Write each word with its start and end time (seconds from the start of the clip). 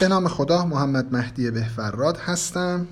به 0.00 0.08
نام 0.08 0.28
خدا 0.28 0.66
محمد 0.66 1.14
مهدی 1.16 1.50
بهفراد 1.50 2.16
هستم. 2.16 2.86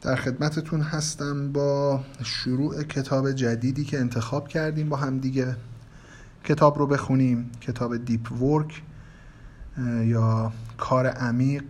در 0.00 0.16
خدمتتون 0.16 0.80
هستم 0.80 1.52
با 1.52 2.00
شروع 2.24 2.82
کتاب 2.82 3.32
جدیدی 3.32 3.84
که 3.84 4.00
انتخاب 4.00 4.48
کردیم 4.48 4.88
با 4.88 4.96
هم 4.96 5.18
دیگه. 5.18 5.56
کتاب 6.44 6.78
رو 6.78 6.86
بخونیم 6.86 7.50
کتاب 7.60 8.04
دیپ 8.04 8.42
ورک 8.42 8.82
یا 10.04 10.52
کار 10.78 11.06
عمیق 11.06 11.64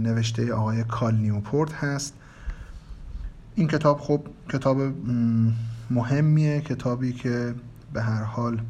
نوشته 0.00 0.52
آقای 0.52 0.84
کال 0.84 1.14
نیوپورت 1.14 1.74
هست. 1.74 2.14
این 3.54 3.68
کتاب 3.68 4.00
خب 4.00 4.26
کتاب 4.48 4.78
مهمیه 5.90 6.60
کتابی 6.60 7.12
که 7.12 7.54
به 7.92 8.02
هر 8.02 8.22
حال 8.22 8.60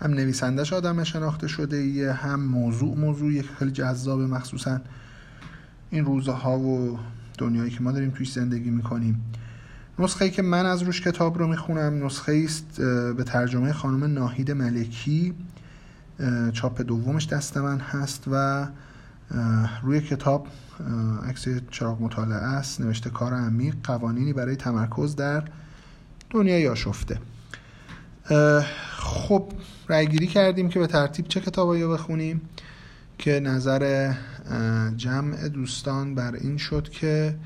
هم 0.00 0.10
نویسندش 0.10 0.72
آدم 0.72 1.04
شناخته 1.04 1.48
شده 1.48 1.76
ایه 1.76 2.12
هم 2.12 2.40
موضوع 2.40 2.96
موضوع 2.96 3.42
خیلی 3.42 3.70
جذاب 3.70 4.20
مخصوصا 4.20 4.80
این 5.90 6.04
روزها 6.04 6.58
و 6.58 6.98
دنیایی 7.38 7.70
که 7.70 7.82
ما 7.82 7.92
داریم 7.92 8.10
توی 8.10 8.26
زندگی 8.26 8.70
می‌کنیم. 8.70 9.24
نسخه 9.98 10.24
ای 10.24 10.30
که 10.30 10.42
من 10.42 10.66
از 10.66 10.82
روش 10.82 11.00
کتاب 11.00 11.38
رو 11.38 11.46
می‌خونم 11.46 12.06
نسخه 12.06 12.42
است 12.44 12.80
به 13.16 13.24
ترجمه 13.26 13.72
خانم 13.72 14.04
ناهید 14.04 14.50
ملکی. 14.50 15.34
چاپ 16.52 16.82
دومش 16.82 17.26
دست 17.26 17.56
من 17.56 17.78
هست 17.78 18.24
و 18.32 18.66
روی 19.82 20.00
کتاب 20.00 20.48
عکس 21.28 21.46
چراغ 21.70 22.02
مطالعه 22.02 22.38
است. 22.38 22.80
نوشته 22.80 23.10
کار 23.10 23.34
عمیق 23.34 23.74
قوانینی 23.82 24.32
برای 24.32 24.56
تمرکز 24.56 25.16
در 25.16 25.44
دنیای 26.30 26.68
آشفته. 26.68 27.18
خب 28.96 29.52
رأیگیری 29.88 30.26
کردیم 30.26 30.68
که 30.68 30.78
به 30.78 30.86
ترتیب 30.86 31.28
چه 31.28 31.40
کتابایی 31.40 31.82
رو 31.82 31.92
بخونیم 31.92 32.40
که 33.18 33.40
نظر 33.40 34.14
جمع 34.96 35.48
دوستان 35.48 36.14
بر 36.14 36.34
این 36.34 36.56
شد 36.56 36.88
که 36.88 37.36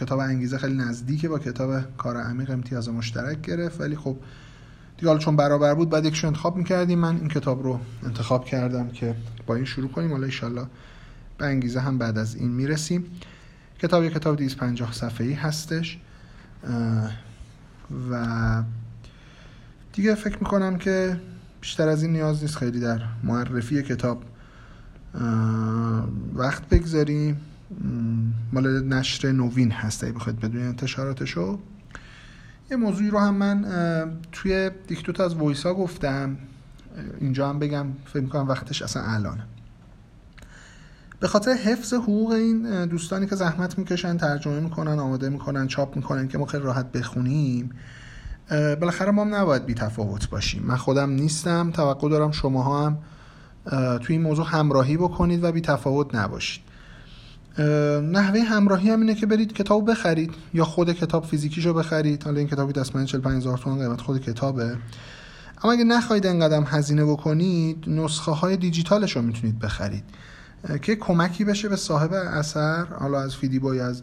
کتاب 0.00 0.18
انگیزه 0.18 0.58
خیلی 0.58 0.74
نزدیکه 0.76 1.28
با 1.28 1.38
کتاب 1.38 1.96
کار 1.96 2.16
عمیق 2.16 2.50
امتیاز 2.50 2.88
مشترک 2.88 3.40
گرفت. 3.40 3.80
ولی 3.80 3.96
خب 3.96 4.16
دیگه 4.96 5.08
حالا 5.08 5.18
چون 5.18 5.36
برابر 5.36 5.74
بود 5.74 5.90
بعد 5.90 6.04
یکشو 6.04 6.26
انتخاب 6.26 6.56
می‌کردیم. 6.56 6.98
من 6.98 7.16
این 7.16 7.28
کتاب 7.28 7.62
رو 7.62 7.80
انتخاب 8.02 8.44
کردم 8.44 8.88
که 8.88 9.14
با 9.46 9.54
این 9.54 9.64
شروع 9.64 9.90
کنیم. 9.90 10.10
حالا 10.10 10.26
ایشالله 10.26 10.66
به 11.38 11.46
انگیزه 11.46 11.80
هم 11.80 11.98
بعد 11.98 12.18
از 12.18 12.34
این 12.34 12.50
می‌رسیم. 12.50 13.04
کتاب 13.78 14.04
یک 14.04 14.12
کتاب 14.12 14.36
250 14.36 14.92
صفحه 14.92 15.26
ای 15.26 15.32
هستش 15.32 15.98
و 18.10 18.62
دیگه 19.92 20.14
فکر 20.14 20.38
می‌کنم 20.38 20.78
که 20.78 21.20
بیشتر 21.60 21.88
از 21.88 22.02
این 22.02 22.12
نیاز 22.12 22.42
نیست 22.42 22.56
خیلی 22.56 22.80
در 22.80 23.00
معرفی 23.24 23.82
کتاب 23.82 24.24
وقت 26.34 26.68
بگذاریم. 26.68 27.40
مال 28.52 28.84
نشر 28.84 29.32
نوین 29.32 29.70
هست 29.70 30.04
اگه 30.04 30.12
بخواید 30.12 30.40
بدون 30.40 30.62
انتشاراتشو. 30.62 31.58
یه 32.70 32.76
موضوعی 32.76 33.10
رو 33.10 33.18
هم 33.18 33.34
من 33.34 33.64
توی 34.32 34.70
دیکتوت 34.86 35.20
از 35.20 35.34
وایسا 35.34 35.74
گفتم. 35.74 36.36
اینجا 37.20 37.48
هم 37.48 37.58
بگم 37.58 37.86
فکر 38.04 38.22
می‌کنم 38.22 38.48
وقتش 38.48 38.82
اصلا 38.82 39.02
الانه. 39.02 39.42
به 41.20 41.28
خاطر 41.28 41.52
حفظ 41.52 41.94
حقوق 41.94 42.30
این 42.30 42.86
دوستانی 42.86 43.26
که 43.26 43.36
زحمت 43.36 43.78
می‌کشن 43.78 44.16
ترجمه 44.16 44.60
می‌کنن 44.60 44.98
آماده 44.98 45.28
می‌کنن 45.28 45.66
چاپ 45.66 45.96
می‌کنن 45.96 46.28
که 46.28 46.38
ما 46.38 46.46
خیلی 46.46 46.64
راحت 46.64 46.92
بخونیم 46.92 47.70
بالاخره 48.50 49.10
ما 49.10 49.24
هم 49.24 49.34
نباید 49.34 49.66
بی 49.66 49.74
تفاوت 49.74 50.30
باشیم. 50.30 50.62
من 50.62 50.76
خودم 50.76 51.10
نیستم 51.10 51.70
توقع 51.70 52.08
دارم 52.08 52.30
شما 52.30 52.86
هم 52.86 52.98
توی 53.98 54.16
این 54.16 54.22
موضوع 54.22 54.46
همراهی 54.48 54.96
بکنید 54.96 55.44
و 55.44 55.52
بی 55.52 55.60
تفاوت 55.60 56.14
نباشید. 56.14 56.62
نحوه 58.02 58.40
همراهی 58.40 58.90
هم 58.90 59.00
اینه 59.00 59.14
که 59.14 59.26
برید 59.26 59.52
کتاب 59.52 59.90
بخرید 59.90 60.34
یا 60.54 60.64
خود 60.64 60.92
کتاب 60.92 61.24
فیزیکیشو 61.24 61.74
بخرید. 61.74 62.22
حالا 62.22 62.38
این 62.38 62.48
کتابی 62.48 62.72
دستمند 62.72 63.06
45 63.06 63.36
هزار 63.42 63.58
تومان 63.58 63.78
قیمت 63.78 64.00
خود 64.00 64.20
کتابه. 64.20 64.76
اما 65.64 65.72
اگه 65.72 65.84
نخواهید 65.84 66.26
انقدر 66.26 66.62
هزینه 66.66 67.04
بکنید 67.04 67.84
نسخه 67.86 68.32
های 68.32 68.56
دیجیتالش 68.56 69.16
رو 69.16 69.22
می‌تونید 69.22 69.58
بخرید. 69.58 70.04
که 70.82 70.96
کمکی 70.96 71.44
بشه 71.44 71.68
به 71.68 71.76
صاحب 71.76 72.12
اثر 72.12 72.84
حالا 72.84 73.20
از 73.20 73.36
فیدیبای 73.36 73.80
از 73.80 74.02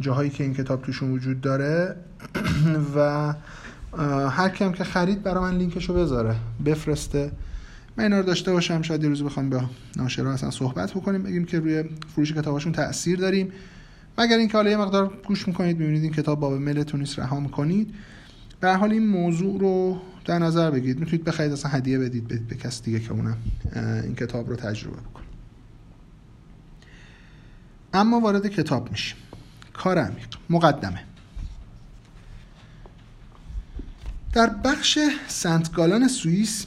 جاهایی 0.00 0.30
که 0.30 0.44
این 0.44 0.54
کتاب 0.54 0.82
توشون 0.82 1.10
وجود 1.10 1.40
داره. 1.40 1.96
و 2.96 3.34
هر 4.30 4.48
کم 4.48 4.72
که 4.72 4.84
خرید 4.84 5.22
برای 5.22 5.40
من 5.44 5.58
لینکشو 5.58 5.94
بذاره. 5.94 6.36
بفرسته. 6.64 7.32
من 7.96 8.04
اینا 8.04 8.18
رو 8.18 8.26
داشته 8.26 8.52
باشم. 8.52 8.82
شاید 8.82 9.02
یه 9.02 9.08
روز 9.08 9.22
بخوام 9.22 9.50
با 9.50 9.64
ناشرا 9.96 10.32
اصلا 10.32 10.50
صحبت 10.50 10.90
بکنیم. 10.90 11.22
بگیم 11.22 11.44
که 11.44 11.60
روی 11.60 11.84
فروش 12.14 12.32
کتاباشون 12.32 12.72
تاثیر 12.72 13.18
داریم. 13.18 13.52
مگر 14.18 14.36
اینکه 14.36 14.56
حالا 14.56 14.70
یه 14.70 14.76
مقدار 14.76 15.12
گوش 15.26 15.48
می‌کنید 15.48 15.78
می‌بینید 15.78 16.02
این 16.02 16.12
کتاب 16.12 16.40
باب 16.40 16.52
ملتون 16.52 17.00
نیست 17.00 17.18
رها 17.18 17.40
می‌کنید. 17.40 17.94
به 18.60 18.74
حال 18.74 18.92
این 18.92 19.06
موضوع 19.06 19.60
رو 19.60 20.00
در 20.24 20.38
نظر 20.38 20.70
بگیرید. 20.70 21.00
می‌تونید 21.00 21.24
بخرید 21.24 21.52
اصلا 21.52 21.70
هدیه 21.70 21.98
بدید 21.98 22.28
به, 22.28 22.36
به 22.48 22.54
کس 22.54 22.82
دیگه 22.82 23.00
که 23.00 23.12
اونم 23.12 23.36
این 24.02 24.14
کتاب 24.14 24.50
رو 24.50 24.56
تجربه 24.56 24.96
بکنه. 24.96 25.24
اما 27.94 28.20
وارد 28.20 28.46
کتاب 28.46 28.90
میشیم. 28.90 29.16
کار 29.74 29.98
عمیق 29.98 30.28
مقدمه. 30.50 31.04
در 34.32 34.50
بخش 34.64 34.98
سنت 35.28 35.72
گالان 35.72 36.08
سوئیس 36.08 36.66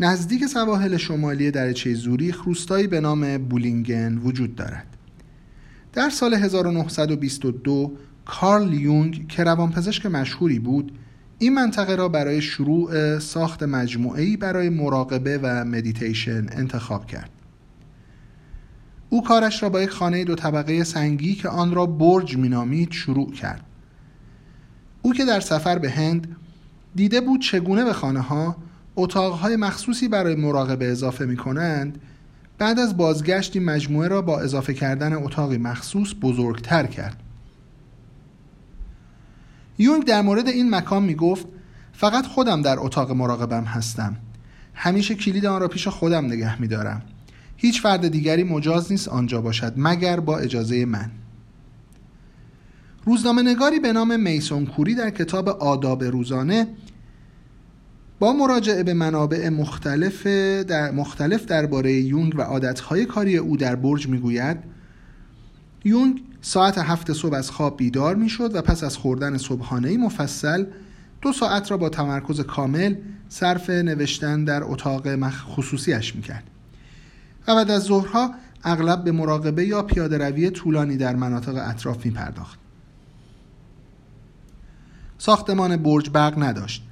نزدیک 0.00 0.46
سواحل 0.46 0.96
شمالی 0.96 1.50
دریچه 1.50 1.94
زوریخ 1.94 2.42
روستایی 2.42 2.86
به 2.86 3.00
نام 3.00 3.38
بولینگن 3.38 4.18
وجود 4.18 4.54
دارد. 4.56 4.86
در 5.92 6.10
سال 6.10 6.34
1922 6.34 7.96
کارل 8.24 8.72
یونگ 8.72 9.28
که 9.28 9.44
روانپزشک 9.44 10.06
مشهوری 10.06 10.58
بود 10.58 10.98
این 11.38 11.54
منطقه 11.54 11.94
را 11.94 12.08
برای 12.08 12.42
شروع 12.42 13.18
ساخت 13.18 13.62
مجموعه‌ای 13.62 14.36
برای 14.36 14.68
مراقبه 14.68 15.38
و 15.42 15.64
مدیتیشن 15.64 16.46
انتخاب 16.52 17.06
کرد. 17.06 17.30
او 19.16 19.22
کارش 19.22 19.62
را 19.62 19.68
با 19.68 19.82
یک 19.82 19.90
خانه 19.90 20.24
دو 20.24 20.34
طبقه 20.34 20.84
سنگی 20.84 21.34
که 21.34 21.48
آن 21.48 21.74
را 21.74 21.86
برج 21.86 22.36
مینامید 22.36 22.92
شروع 22.92 23.32
کرد. 23.32 23.64
او 25.02 25.12
که 25.12 25.24
در 25.24 25.40
سفر 25.40 25.78
به 25.78 25.90
هند 25.90 26.36
دیده 26.94 27.20
بود 27.20 27.40
چگونه 27.40 27.84
به 27.84 27.92
خانه 27.92 28.20
ها 28.20 28.56
اتاقهای 28.96 29.56
مخصوصی 29.56 30.08
برای 30.08 30.34
مراقبه 30.34 30.90
اضافه 30.90 31.26
می 31.26 31.36
کنند 31.36 32.00
بعد 32.58 32.78
از 32.78 32.96
بازگشت 32.96 33.56
این 33.56 33.64
مجموعه 33.64 34.08
را 34.08 34.22
با 34.22 34.40
اضافه 34.40 34.74
کردن 34.74 35.12
اتاقی 35.12 35.58
مخصوص 35.58 36.14
بزرگتر 36.22 36.86
کرد. 36.86 37.22
یونگ 39.78 40.04
در 40.04 40.22
مورد 40.22 40.48
این 40.48 40.74
مکان 40.74 41.02
می 41.02 41.14
گفت 41.14 41.46
فقط 41.92 42.26
خودم 42.26 42.62
در 42.62 42.76
اتاق 42.78 43.12
مراقبم 43.12 43.64
هستم. 43.64 44.16
همیشه 44.74 45.14
کلید 45.14 45.46
آن 45.46 45.60
را 45.60 45.68
پیش 45.68 45.88
خودم 45.88 46.24
نگه 46.24 46.60
می 46.60 46.68
دارم 46.68 47.02
هیچ 47.56 47.82
فرد 47.82 48.08
دیگری 48.08 48.44
مجاز 48.44 48.92
نیست 48.92 49.08
آنجا 49.08 49.40
باشد 49.40 49.72
مگر 49.76 50.20
با 50.20 50.38
اجازه 50.38 50.84
من. 50.84 51.10
روزنامه 53.04 53.42
نگاری 53.42 53.80
به 53.80 53.92
نام 53.92 54.20
میسون 54.20 54.66
کوری 54.66 54.94
در 54.94 55.10
کتاب 55.10 55.48
آداب 55.48 56.04
روزانه 56.04 56.66
با 58.18 58.32
مراجعه 58.32 58.82
به 58.82 58.94
منابع 58.94 59.48
مختلف 59.48 60.26
در 60.66 60.90
مختلف 60.90 61.44
درباره 61.44 61.92
یونگ 61.92 62.34
و 62.36 62.42
عادتهای 62.42 63.04
کاری 63.04 63.36
او 63.36 63.56
در 63.56 63.76
برج 63.76 64.08
می‌گوید. 64.08 64.56
یونگ 65.84 66.22
ساعت 66.40 66.78
هفت 66.78 67.12
صبح 67.12 67.34
از 67.34 67.50
خواب 67.50 67.76
بیدار 67.76 68.14
می‌شد 68.14 68.54
و 68.54 68.62
پس 68.62 68.84
از 68.84 68.96
خوردن 68.96 69.36
صبحانه 69.36 69.96
مفصل 69.96 70.64
دو 71.22 71.32
ساعت 71.32 71.70
را 71.70 71.76
با 71.76 71.88
تمرکز 71.88 72.40
کامل 72.40 72.94
صرف 73.28 73.70
نوشتن 73.70 74.44
در 74.44 74.64
اتاق 74.64 75.30
خصوصیش 75.30 76.16
می‌کرد. 76.16 76.44
و 77.46 77.54
بعد 77.54 77.70
از 77.70 77.82
ظهرها 77.82 78.34
اغلب 78.64 79.04
به 79.04 79.12
مراقبه 79.12 79.64
یا 79.64 79.82
پیاده 79.82 80.18
روی 80.18 80.50
طولانی 80.50 80.96
در 80.96 81.16
مناطق 81.16 81.54
اطراف 81.68 82.06
می 82.06 82.10
پرداخت. 82.10 82.58
ساختمان 85.18 85.76
برج 85.76 86.10
برق 86.10 86.42
نداشت. 86.42 86.82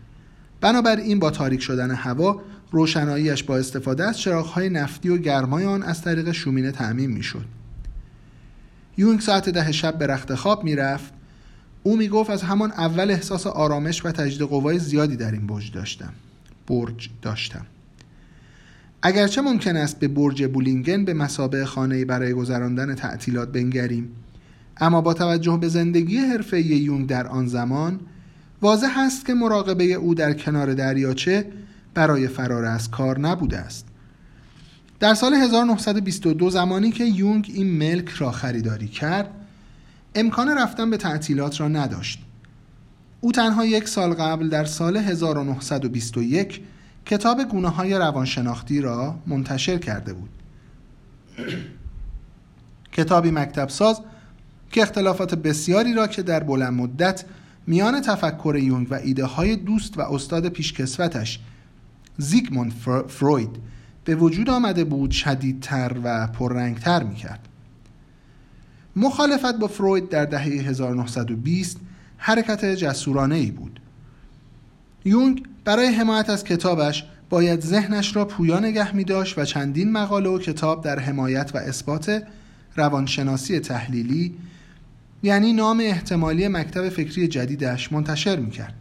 بنابراین 0.61 1.19
با 1.19 1.31
تاریک 1.31 1.63
شدن 1.63 1.91
هوا 1.91 2.41
روشناییش 2.71 3.43
با 3.43 3.57
استفاده 3.57 4.05
از 4.05 4.19
چراغهای 4.19 4.69
نفتی 4.71 5.09
و 5.09 5.19
گرمای 5.19 5.65
آن 5.65 5.83
از 5.83 6.03
طریق 6.03 6.33
شومینه 6.33 6.71
تعمین 6.71 7.11
می‌شد. 7.11 7.45
یونگ 8.97 9.21
ساعت 9.21 9.49
ده 9.49 9.73
شب 9.73 9.99
به 9.99 10.07
رخت 10.07 10.35
خواب 10.35 10.65
می‌رفت 10.65 11.13
او 11.83 11.97
می‌گفت 11.97 12.31
از 12.31 12.43
همان 12.43 12.73
اول 12.73 13.11
احساس 13.11 13.47
آرامش 13.47 14.05
و 14.05 14.13
تجدید 14.13 14.49
قوای 14.49 14.79
زیادی 14.79 15.17
در 15.17 15.33
این 15.33 15.47
برج 15.47 15.73
داشتم 15.73 16.13
برج 16.67 17.11
داشتم 17.23 17.67
اگرچه 19.07 19.41
ممکن 19.41 19.77
است 19.77 19.99
به 19.99 20.09
برج 20.09 20.45
بولینگن 20.45 21.05
به 21.05 21.15
مسابه 21.15 21.65
خانه 21.65 22.05
برای 22.05 22.33
گذراندن 22.33 22.95
تعطیلات 22.95 23.53
بنگریم 23.53 24.09
اما 24.77 25.01
با 25.01 25.15
توجه 25.15 25.59
به 25.61 25.69
زندگی 25.69 26.17
حرفه 26.17 26.61
یونگ 26.61 27.09
در 27.09 27.27
آن 27.27 27.47
زمان 27.47 28.01
واضح 28.63 28.99
است 28.99 29.27
که 29.27 29.35
مراقبه 29.35 29.85
او 29.85 30.15
در 30.15 30.33
کنار 30.33 30.75
دریاچه 30.75 31.47
برای 31.95 32.29
فرار 32.29 32.65
از 32.65 32.91
کار 32.91 33.19
نبوده 33.19 33.59
است. 33.59 33.87
در 35.01 35.15
سال 35.15 35.35
1922 35.35 36.51
زمانی 36.51 36.91
که 36.91 37.05
یونگ 37.05 37.51
این 37.55 37.79
ملک 37.79 38.09
را 38.09 38.31
خریداری 38.31 38.89
کرد 38.89 39.31
امکان 40.15 40.49
رفتن 40.49 40.91
به 40.91 40.97
تعطیلات 40.97 41.61
را 41.61 41.69
نداشت. 41.69 42.23
او 43.21 43.33
تنها 43.33 43.65
یک 43.65 43.89
سال 43.89 44.15
قبل 44.15 44.49
در 44.49 44.65
سال 44.65 44.97
1921 44.97 46.61
کتاب 47.07 47.45
گونه 47.45 47.69
های 47.69 47.95
روانشناختی 47.95 48.81
را 48.81 49.15
منتشر 49.27 49.79
کرده 49.79 50.13
بود. 50.13 50.31
کتابی 52.93 53.31
مکتب 53.31 53.69
ساز 53.69 54.01
که 54.71 54.83
اختلافات 54.83 55.35
بسیاری 55.35 55.95
را 55.95 56.07
که 56.07 56.23
در 56.23 56.43
بلند 56.43 56.73
مدت 56.73 57.25
میان 57.67 58.01
تفکر 58.01 58.57
یونگ 58.63 58.87
و 58.91 58.95
ایده 58.95 59.25
های 59.25 59.57
دوست 59.57 59.99
و 59.99 60.01
استاد 60.01 60.49
پیشکسوتش 60.49 61.41
زیگموند 62.19 62.73
فروید 63.09 63.57
به 64.05 64.15
وجود 64.15 64.51
آمده 64.51 64.85
بود 64.85 65.11
شدیدتر 65.11 65.97
و 66.05 66.27
پررنگتر 66.27 67.03
می‌کرد. 67.03 67.49
مخالفت 68.97 69.59
با 69.59 69.67
فروید 69.67 70.09
در 70.09 70.25
دهه 70.25 70.43
1920 70.43 71.81
حرکت 72.17 72.65
جسورانه 72.65 73.35
ای 73.35 73.51
بود. 73.51 73.81
یونگ 75.05 75.43
برای 75.65 75.87
حمایت 75.87 76.31
از 76.31 76.45
کتابش 76.45 77.05
باید 77.31 77.61
ذهنش 77.61 78.17
را 78.17 78.25
پویا 78.25 78.61
نگه 78.61 78.97
می 78.97 79.05
داشت 79.05 79.39
و 79.39 79.45
چندین 79.45 79.93
مقاله 79.93 80.29
و 80.29 80.39
کتاب 80.39 80.85
در 80.85 80.99
حمایت 80.99 81.51
و 81.55 81.59
اثبات 81.59 82.23
روانشناسی 82.77 83.61
تحلیلی 83.61 84.35
یعنی 85.23 85.53
نام 85.53 85.81
احتمالی 85.81 86.49
مکتب 86.49 86.89
فکری 86.89 87.29
جدیدش 87.29 87.93
منتشر 87.93 88.37
می 88.37 88.51
کرد. 88.51 88.75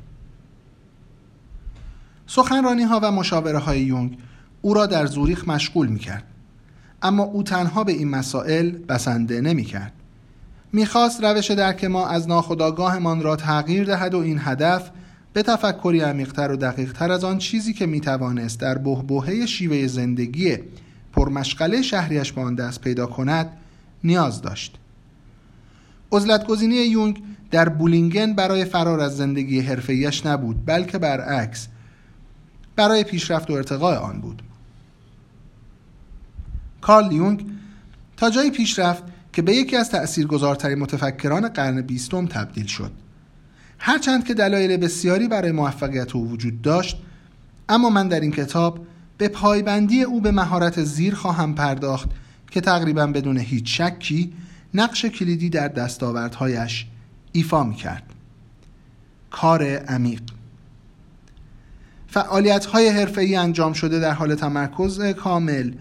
سخنرانی 2.28 2.84
ها 2.84 3.00
و 3.04 3.12
مشاوره 3.12 3.58
های 3.58 3.82
یونگ 3.82 4.18
او 4.62 4.74
را 4.74 4.86
در 4.86 5.06
زوریخ 5.06 5.48
مشغول 5.48 5.88
می 5.88 6.00
کرد. 6.00 6.24
اما 7.02 7.24
او 7.24 7.44
تنها 7.44 7.84
به 7.84 7.92
این 7.92 8.10
مسائل 8.10 8.72
بسنده 8.72 9.42
نمی 9.42 9.64
کرد. 9.64 9.94
می‌خواست 10.74 11.24
روش 11.24 11.52
درک 11.52 11.84
ما 11.84 12.08
از 12.08 12.28
ناخداگاهمان 12.28 13.22
را 13.22 13.36
تغییر 13.36 13.86
دهد 13.86 14.14
و 14.14 14.20
این 14.20 14.40
هدف 14.42 14.92
به 15.34 15.44
تفکری 15.44 16.00
عمیقتر 16.00 16.52
و 16.52 16.56
دقیقتر 16.56 17.12
از 17.12 17.24
آن 17.24 17.38
چیزی 17.38 17.74
که 17.74 17.86
می‌توانست 17.86 18.60
در 18.60 18.78
بهبهه 18.78 19.46
شیوه 19.46 19.88
زندگی 19.88 20.58
پرمشغله 21.14 21.82
شهریش 21.82 22.32
به 22.32 22.42
آن 22.42 22.56
دست 22.56 22.82
پیدا 22.82 23.06
کند 23.06 23.50
نیاز 24.04 24.42
داشت. 24.42 24.78
عزلتگزینی 26.12 26.76
یونگ 26.76 27.24
در 27.52 27.70
بولینگن 27.70 28.34
برای 28.34 28.66
فرار 28.66 29.00
از 29.00 29.18
زندگی 29.18 29.60
حرفه‌ایش 29.60 30.26
نبود 30.26 30.66
بلکه 30.66 30.98
برعکس 30.98 31.68
برای 32.76 33.04
پیشرفت 33.04 33.50
و 33.50 33.54
ارتقاء 33.54 34.00
آن 34.00 34.22
بود. 34.22 34.42
کارل 36.82 37.12
یونگ 37.12 37.46
تا 38.18 38.30
جایی 38.30 38.52
پیشرفت 38.52 39.04
که 39.34 39.42
به 39.42 39.56
یکی 39.56 39.76
از 39.76 39.90
تأثیرگذارترین 39.90 40.80
متفکران 40.80 41.48
قرن 41.48 41.82
بیستم 41.82 42.26
تبدیل 42.26 42.66
شد. 42.66 43.03
هرچند 43.86 44.26
که 44.26 44.34
دلایل 44.34 44.78
بسیاری 44.78 45.28
برای 45.28 45.52
موفقیت 45.52 46.16
او 46.16 46.30
وجود 46.30 46.62
داشت 46.62 46.98
اما 47.70 47.90
من 47.90 48.08
در 48.08 48.20
این 48.20 48.32
کتاب 48.32 48.86
به 49.18 49.28
پایبندی 49.28 50.04
او 50.04 50.22
به 50.22 50.32
مهارت 50.32 50.84
زیر 50.84 51.16
خواهم 51.16 51.56
پرداخت 51.56 52.10
که 52.52 52.62
تقریبا 52.62 53.08
بدون 53.08 53.38
هیچ 53.38 53.82
شکی 53.82 54.34
نقش 54.74 55.06
کلیدی 55.06 55.50
در 55.50 55.68
دستاوردهایش 55.68 56.86
ایفا 57.32 57.64
می 57.64 57.76
کرد 57.76 58.04
کار 59.32 59.64
عمیق. 59.64 60.22
فعالیت 62.08 62.66
های 62.66 62.90
حرفه‌ای 62.90 63.36
انجام 63.36 63.74
شده 63.74 64.00
در 64.00 64.12
حال 64.12 64.36
تمرکز 64.36 65.02
کامل 65.02 65.72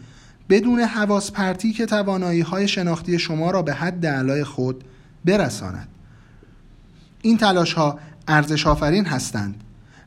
بدون 0.49 0.81
حواس 0.81 1.33
پرتی 1.33 1.73
که 1.73 1.87
توانایی 1.87 2.41
های 2.41 2.69
شناختی 2.69 3.19
شما 3.19 3.51
را 3.51 3.63
به 3.63 3.75
حد 3.75 4.07
علای 4.07 4.45
خود 4.45 4.85
برساند. 5.25 5.92
این 7.23 7.37
تلاش 7.37 7.73
ها 7.73 7.99
ارزش 8.29 8.67
آفرین 8.67 9.05
هستند. 9.05 9.55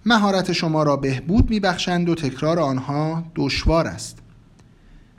مهارت 0.05 0.51
شما 0.51 0.83
را 0.83 0.95
بهبود 0.95 1.49
میبخشند 1.49 2.09
و 2.09 2.15
تکرار 2.15 2.59
آنها 2.59 3.23
دشوار 3.35 3.87
است. 3.87 4.17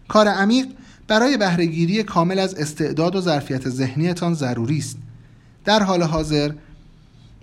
کار 0.08 0.28
عمیق 0.28 0.66
برای 1.08 1.36
بهرهگیری 1.36 2.02
کامل 2.02 2.38
از 2.38 2.54
استعداد 2.54 3.16
و 3.16 3.20
ظرفیت 3.20 3.68
ذهنیتان 3.68 4.34
ضروری 4.34 4.78
است. 4.78 4.96
در 5.64 5.82
حال 5.82 6.02
حاضر 6.02 6.52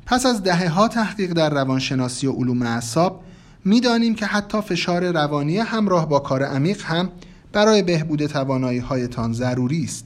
پس 0.05 0.25
از 0.25 0.43
دهه 0.43 0.69
ها 0.69 0.87
تحقیق 0.87 1.33
در 1.33 1.49
روانشناسی 1.49 2.27
و 2.27 2.31
علوم 2.31 2.61
اعصاب 2.61 3.23
می‌دانیم 3.65 4.15
که 4.15 4.25
حتی 4.25 4.61
فشار 4.61 5.11
روانی 5.11 5.57
همراه 5.57 6.09
با 6.09 6.19
کار 6.19 6.43
عمیق 6.43 6.83
هم 6.85 7.09
برای 7.53 7.83
بهبود 7.83 8.25
توانایی 8.25 8.79
هایتان 8.79 9.33
ضروری 9.33 9.83
است. 9.83 10.05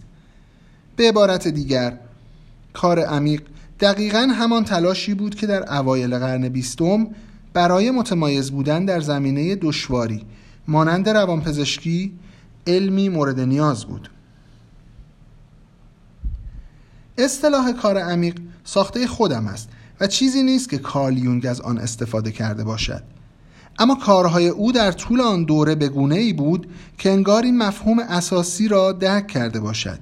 به 0.95 1.09
عبارت 1.09 1.47
دیگر 1.47 1.97
کار 2.73 2.99
عمیق 2.99 3.41
دقیقا 3.79 4.19
همان 4.19 4.63
تلاشی 4.63 5.13
بود 5.13 5.35
که 5.35 5.47
در 5.47 5.73
اوایل 5.73 6.19
قرن 6.19 6.49
بیستم 6.49 7.07
برای 7.53 7.91
متمایز 7.91 8.51
بودن 8.51 8.85
در 8.85 9.01
زمینه 9.01 9.55
دشواری 9.55 10.25
مانند 10.67 11.09
روانپزشکی 11.09 12.13
علمی 12.67 13.09
مورد 13.09 13.39
نیاز 13.39 13.85
بود. 13.85 14.09
اصطلاح 17.17 17.71
کار 17.71 17.97
عمیق 17.97 18.39
ساخته 18.63 19.07
خودم 19.07 19.47
است 19.47 19.69
و 19.99 20.07
چیزی 20.07 20.43
نیست 20.43 20.69
که 20.69 20.77
کارل 20.77 21.17
یونگ 21.17 21.45
از 21.45 21.61
آن 21.61 21.77
استفاده 21.77 22.31
کرده 22.31 22.63
باشد. 22.63 23.03
اما 23.79 23.95
کارهای 23.95 24.47
او 24.47 24.71
در 24.71 24.91
طول 24.91 25.21
آن 25.21 25.43
دوره 25.43 25.75
به 25.75 25.89
گونه 25.89 26.15
ای 26.15 26.33
بود 26.33 26.67
که 26.97 27.11
انگار 27.11 27.43
این 27.43 27.57
مفهوم 27.57 27.99
اساسی 27.99 28.67
را 28.67 28.91
درک 28.91 29.27
کرده 29.27 29.59
باشد. 29.59 29.99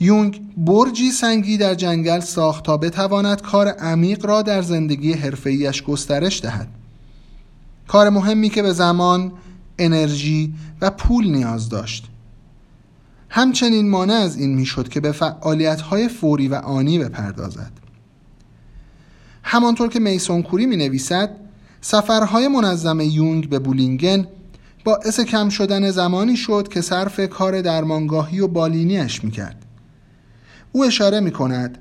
یونگ 0.00 0.40
برجی 0.56 1.10
سنگی 1.10 1.56
در 1.56 1.74
جنگل 1.74 2.20
ساخت 2.20 2.64
تا 2.64 2.76
بتواند 2.76 3.42
کار 3.42 3.68
عمیق 3.68 4.26
را 4.26 4.42
در 4.42 4.62
زندگی 4.62 5.12
حرفه‌ایش 5.12 5.82
گسترش 5.82 6.42
دهد. 6.42 6.68
کار 7.88 8.10
مهمی 8.10 8.50
که 8.50 8.62
به 8.62 8.72
زمان 8.72 9.32
انرژی 9.78 10.54
و 10.80 10.90
پول 10.90 11.30
نیاز 11.30 11.68
داشت. 11.68 12.06
همچنین 13.28 13.90
مانع 13.90 14.14
از 14.14 14.36
این 14.36 14.54
می‌شد 14.54 14.88
که 14.88 15.00
به 15.00 15.12
فعالیت‌های 15.12 16.08
فوری 16.08 16.48
و 16.48 16.54
آنی 16.54 16.98
بپردازد. 16.98 17.72
همانطور 19.42 19.88
که 19.88 20.00
میسون 20.00 20.42
کوری 20.42 20.66
می 20.66 20.76
نویسد 20.76 21.30
سفرهای 21.80 22.48
منظم 22.48 23.00
یونگ 23.00 23.48
به 23.48 23.58
بولینگن 23.58 24.26
باعث 24.84 25.20
کم 25.20 25.48
شدن 25.48 25.90
زمانی 25.90 26.36
شد 26.36 26.68
که 26.68 26.80
صرف 26.80 27.20
کار 27.20 27.60
درمانگاهی 27.60 28.40
و 28.40 28.48
بالینیش 28.48 29.24
می‌کرد. 29.24 29.59
او 30.72 30.84
اشاره 30.84 31.20
می 31.20 31.30
کند 31.30 31.78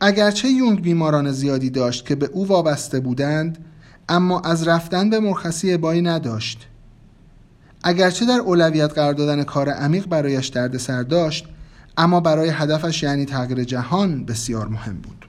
اگرچه 0.00 0.48
یونگ 0.48 0.82
بیماران 0.82 1.32
زیادی 1.32 1.70
داشت 1.70 2.06
که 2.06 2.14
به 2.14 2.26
او 2.26 2.46
وابسته 2.46 3.00
بودند 3.00 3.58
اما 4.08 4.40
از 4.40 4.68
رفتن 4.68 5.10
به 5.10 5.20
مرخصی 5.20 5.72
ابایی 5.72 6.02
نداشت. 6.02 6.66
اگرچه 7.82 8.26
در 8.26 8.38
اولویت 8.38 8.92
قرار 8.92 9.12
دادن 9.12 9.42
کار 9.42 9.68
عمیق 9.68 10.06
برایش 10.06 10.46
دردسر 10.46 11.02
داشت 11.02 11.46
اما 11.98 12.20
برای 12.20 12.48
هدفش 12.48 13.02
یعنی 13.02 13.24
تغییر 13.24 13.64
جهان 13.64 14.24
بسیار 14.24 14.68
مهم 14.68 14.96
بود. 14.96 15.24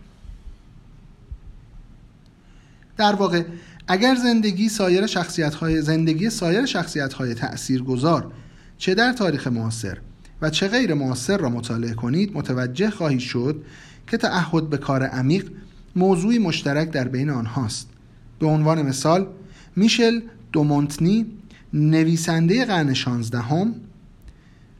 در 2.98 3.16
واقع 3.16 3.44
اگر 3.88 4.16
زندگی 4.16 4.70
سایر 4.70 5.08
شخصیت 5.08 5.56
های 5.56 5.82
زندگی 5.82 6.30
سایر 6.30 6.66
شخصیت 6.66 7.14
های 7.14 7.34
تأثیر 7.34 7.84
گذار 7.84 8.32
چه 8.78 8.96
در 8.96 9.14
تاریخ 9.14 9.48
معاصر 9.48 9.98
و 10.42 10.50
چه 10.50 10.68
غیر 10.68 10.94
معاصر 10.94 11.38
را 11.38 11.50
مطالعه 11.50 11.94
کنید 11.94 12.38
متوجه 12.38 12.90
خواهید 12.90 13.20
شد 13.20 13.64
که 14.08 14.18
تعهد 14.18 14.70
به 14.70 14.78
کار 14.78 15.04
عمیق 15.04 15.52
موضوعی 15.96 16.40
مشترک 16.40 16.92
در 16.92 17.08
بین 17.08 17.30
آنهاست. 17.30 17.90
به 18.40 18.48
عنوان 18.48 18.82
مثال 18.82 19.28
میشل 19.76 20.20
دومونتنی 20.52 21.26
نویسنده 21.74 22.66
قرن 22.66 22.94
شانزدهم 22.94 23.76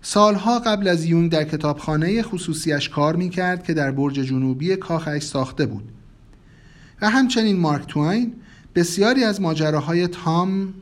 سالها 0.02 0.60
قبل 0.60 0.88
از 0.88 1.06
یونگ 1.06 1.32
در 1.32 1.44
کتابخانه 1.44 2.24
خصوصیش 2.24 2.90
کار 2.90 3.16
می 3.16 3.30
کرد 3.30 3.64
که 3.64 3.74
در 3.74 3.92
برج 3.92 4.14
جنوبی 4.14 4.76
کاخش 4.76 5.24
ساخته 5.24 5.66
بود. 5.66 5.84
و 7.02 7.10
همچنین 7.10 7.60
مارک 7.60 7.86
توین 7.88 8.34
بسیاری 8.76 9.24
از 9.24 9.42
ماجراهای 9.42 10.08
تام 10.08 10.74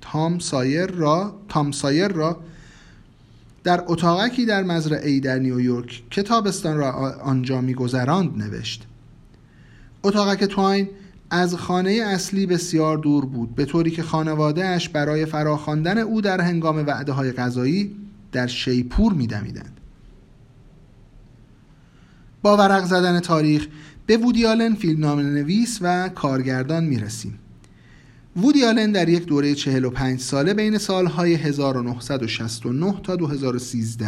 تام 0.00 0.38
سایر 0.38 0.86
را 0.86 1.40
تام 1.48 1.72
سایر 1.72 2.08
را 2.08 2.40
در 3.66 3.84
اتاقکی 3.86 4.46
در 4.46 4.62
مزرعه 4.62 5.20
در 5.20 5.38
نیویورک 5.38 6.02
که 6.10 6.22
تابستان 6.22 6.76
را 6.76 6.92
آنجا 7.22 7.60
میگذراند 7.60 8.42
نوشت. 8.42 8.86
اتاقک 10.02 10.44
تواین 10.44 10.88
از 11.30 11.54
خانه 11.54 11.90
اصلی 11.90 12.46
بسیار 12.46 12.98
دور 12.98 13.24
بود 13.24 13.54
به 13.54 13.64
طوری 13.64 13.90
که 13.90 14.02
خانوادهش 14.02 14.88
برای 14.88 15.26
فراخواندن 15.26 15.98
او 15.98 16.20
در 16.20 16.40
هنگام 16.40 16.76
وعده 16.86 17.12
های 17.12 17.32
غذایی 17.32 17.96
در 18.32 18.46
شیپور 18.46 19.12
میدمیدند. 19.12 19.80
با 22.42 22.56
ورق 22.56 22.84
زدن 22.84 23.20
تاریخ 23.20 23.66
به 24.06 24.16
وودیالن 24.16 24.74
فیلمنامه 24.74 25.22
نویس 25.22 25.78
و 25.82 26.08
کارگردان 26.08 26.84
می 26.84 26.98
رسیم 26.98 27.38
وودی 28.36 28.64
آلن 28.64 28.92
در 28.92 29.08
یک 29.08 29.26
دوره 29.26 29.54
45 29.54 30.20
ساله 30.20 30.54
بین 30.54 30.78
سالهای 30.78 31.34
1969 31.34 33.00
تا 33.02 33.16
2013 33.16 34.06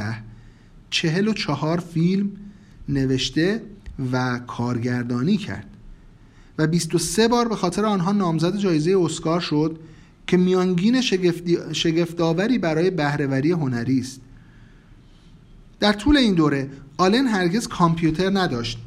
44 0.90 1.80
فیلم 1.80 2.30
نوشته 2.88 3.62
و 4.12 4.38
کارگردانی 4.46 5.36
کرد 5.36 5.66
و 6.58 6.66
23 6.66 7.28
بار 7.28 7.48
به 7.48 7.56
خاطر 7.56 7.84
آنها 7.84 8.12
نامزد 8.12 8.56
جایزه 8.56 8.98
اسکار 8.98 9.40
شد 9.40 9.78
که 10.26 10.36
میانگین 10.36 11.00
شگفتآوری 11.72 12.58
برای 12.58 12.90
بهرهوری 12.90 13.50
هنری 13.50 14.00
است. 14.00 14.20
در 15.80 15.92
طول 15.92 16.16
این 16.16 16.34
دوره 16.34 16.70
آلن 16.96 17.26
هرگز 17.26 17.68
کامپیوتر 17.68 18.30
نداشت. 18.30 18.78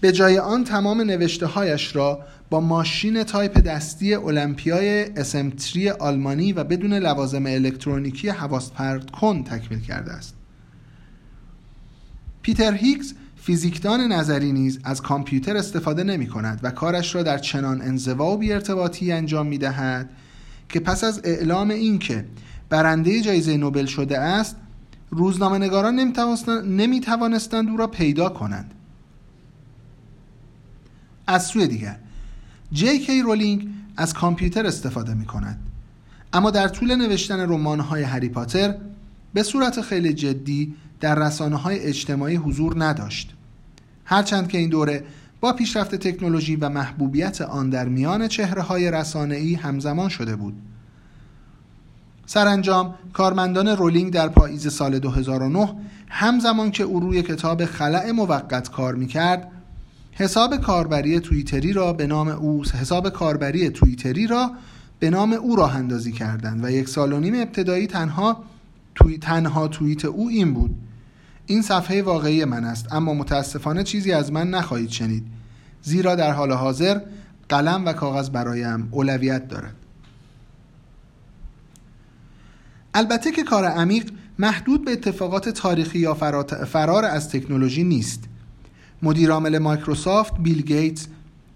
به 0.00 0.12
جای 0.12 0.38
آن 0.38 0.64
تمام 0.64 1.00
نوشته 1.00 1.46
هایش 1.46 1.96
را 1.96 2.20
با 2.50 2.60
ماشین 2.60 3.22
تایپ 3.22 3.58
دستی 3.58 4.14
Olympia 4.14 4.95
ی 4.95 5.06
SM3 5.24 5.76
آلمانی 6.00 6.52
و 6.52 6.64
بدون 6.64 6.92
لوازم 6.92 7.46
الکترونیکی 7.46 8.28
حواس 8.28 8.70
پرت 8.70 9.10
کن 9.10 9.44
تکمیل 9.44 9.80
کرده 9.80 10.12
است. 10.12 10.34
پیتر 12.42 12.74
هیگز 12.74 13.14
فیزیکدان 13.36 14.00
نظری 14.00 14.52
نیز 14.52 14.80
از 14.84 15.02
کامپیوتر 15.02 15.56
استفاده 15.56 16.04
نمی 16.04 16.26
کند 16.26 16.60
و 16.62 16.70
کارش 16.70 17.14
را 17.14 17.22
در 17.22 17.38
چنان 17.38 17.82
انزوا 17.82 18.36
و 18.36 18.44
ارتباطی 18.44 19.12
انجام 19.12 19.46
می 19.46 19.58
دهد 19.58 20.10
که 20.68 20.80
پس 20.80 21.04
از 21.04 21.20
اعلام 21.24 21.70
اینکه 21.70 22.24
برنده 22.68 23.20
جایزه 23.20 23.56
نوبل 23.56 23.86
شده 23.86 24.18
است 24.18 24.56
روزنامه 25.10 25.58
نگاران 25.58 26.12
نمی 26.64 27.00
توانستند 27.00 27.68
او 27.68 27.76
را 27.76 27.86
پیدا 27.86 28.28
کنند. 28.28 28.74
از 31.26 31.46
سوی 31.46 31.66
دیگر. 31.66 31.96
جی 32.72 32.98
کی 32.98 33.22
رولینگ 33.22 33.68
از 33.96 34.14
کامپیوتر 34.14 34.66
استفاده 34.66 35.14
می 35.14 35.24
کند 35.24 35.58
اما 36.32 36.50
در 36.50 36.68
طول 36.68 36.96
نوشتن 36.96 37.40
رمان‌های 37.40 38.02
هری 38.02 38.28
پاتر 38.28 38.74
به 39.34 39.42
صورت 39.42 39.80
خیلی 39.80 40.12
جدی 40.12 40.74
در 41.00 41.14
رسانه 41.14 41.56
های 41.56 41.78
اجتماعی 41.78 42.36
حضور 42.36 42.84
نداشت. 42.84 43.34
هرچند 44.04 44.48
که 44.48 44.58
این 44.58 44.68
دوره 44.70 45.04
با 45.40 45.52
پیشرفت 45.52 45.94
تکنولوژی 45.94 46.56
و 46.56 46.68
محبوبیت 46.68 47.40
آن 47.40 47.70
در 47.70 47.88
میان 47.88 48.28
چهره 48.28 48.62
های 48.62 48.88
ای 49.14 49.54
همزمان 49.54 50.08
شده 50.08 50.36
بود. 50.36 50.54
سرانجام 52.26 52.94
کارمندان 53.12 53.68
رولینگ 53.68 54.12
در 54.12 54.28
پاییز 54.28 54.72
سال 54.72 54.98
2009 54.98 55.74
همزمان 56.08 56.70
که 56.70 56.84
او 56.84 57.00
روی 57.00 57.22
کتاب 57.22 57.64
خلع 57.64 58.10
موقت 58.10 58.70
کار 58.70 58.94
می‌کرد 58.94 59.52
حساب 60.18 60.56
کاربری 60.56 61.20
توییتری 61.20 61.72
را 61.72 61.92
به 61.92 62.06
نام 62.06 62.28
او 62.28 62.64
حساب 62.64 63.08
کاربری 63.08 63.70
توییتری 63.70 64.26
را 64.26 64.50
به 64.98 65.10
نام 65.10 65.32
او 65.32 65.56
راه 65.56 65.76
اندازی 65.76 66.12
کردند 66.12 66.64
و 66.64 66.70
یک 66.70 66.88
سال 66.88 67.12
و 67.12 67.20
نیم 67.20 67.34
ابتدایی 67.34 67.86
تنها 67.86 68.44
توی 68.94 69.18
تنها 69.18 69.68
توییت 69.68 70.04
او 70.04 70.28
این 70.28 70.54
بود. 70.54 70.74
این 71.46 71.62
صفحه 71.62 72.02
واقعی 72.02 72.44
من 72.44 72.64
است 72.64 72.92
اما 72.92 73.14
متاسفانه 73.14 73.82
چیزی 73.82 74.12
از 74.12 74.32
من 74.32 74.50
نخواهید 74.50 74.90
شنید. 74.90 75.26
زیرا 75.82 76.14
در 76.14 76.32
حال 76.32 76.52
حاضر 76.52 77.00
قلم 77.48 77.86
و 77.86 77.92
کاغذ 77.92 78.30
برایم 78.30 78.88
اولویت 78.90 79.48
دارد. 79.48 79.74
البته 82.94 83.32
که 83.32 83.42
کار 83.42 83.64
عمیق 83.64 84.10
محدود 84.38 84.84
به 84.84 84.92
اتفاقات 84.92 85.48
تاریخی 85.48 85.98
یا 85.98 86.14
فرار 86.64 87.04
از 87.04 87.28
تکنولوژی 87.30 87.84
نیست. 87.84 88.24
مدیرعامل 89.02 89.58
مایکروسافت 89.58 90.34
بیل 90.38 90.62
گیتس 90.62 91.06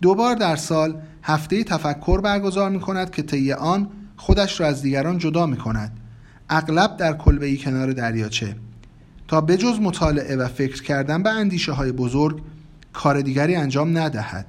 دو 0.02 0.14
بار 0.14 0.35
در 0.35 0.56
سال 0.56 1.02
هفته 1.23 1.64
تفکر 1.64 2.20
برگزار 2.20 2.70
می 2.70 2.80
کند 2.80 3.11
که 3.11 3.23
طی 3.23 3.52
آن 3.52 3.88
خودش 4.16 4.61
را 4.61 4.66
از 4.66 4.82
دیگران 4.82 5.18
جدا 5.18 5.47
می 5.47 5.56
کند 5.56 5.92
اغلب 6.50 6.97
در 6.97 7.12
کلبه 7.12 7.56
کنار 7.56 7.92
دریاچه. 7.92 8.56
تا 9.28 9.40
بجز 9.40 9.78
مطالعه 9.80 10.37
و 10.37 10.49
فکر 10.49 10.82
کردن 10.82 11.23
به 11.23 11.30
اندیشه 11.30 11.73
های 11.73 11.92
بزرگ 11.92 12.42
کار 12.92 13.20
دیگری 13.20 13.56
انجام 13.56 13.99
ندهد. 13.99 14.47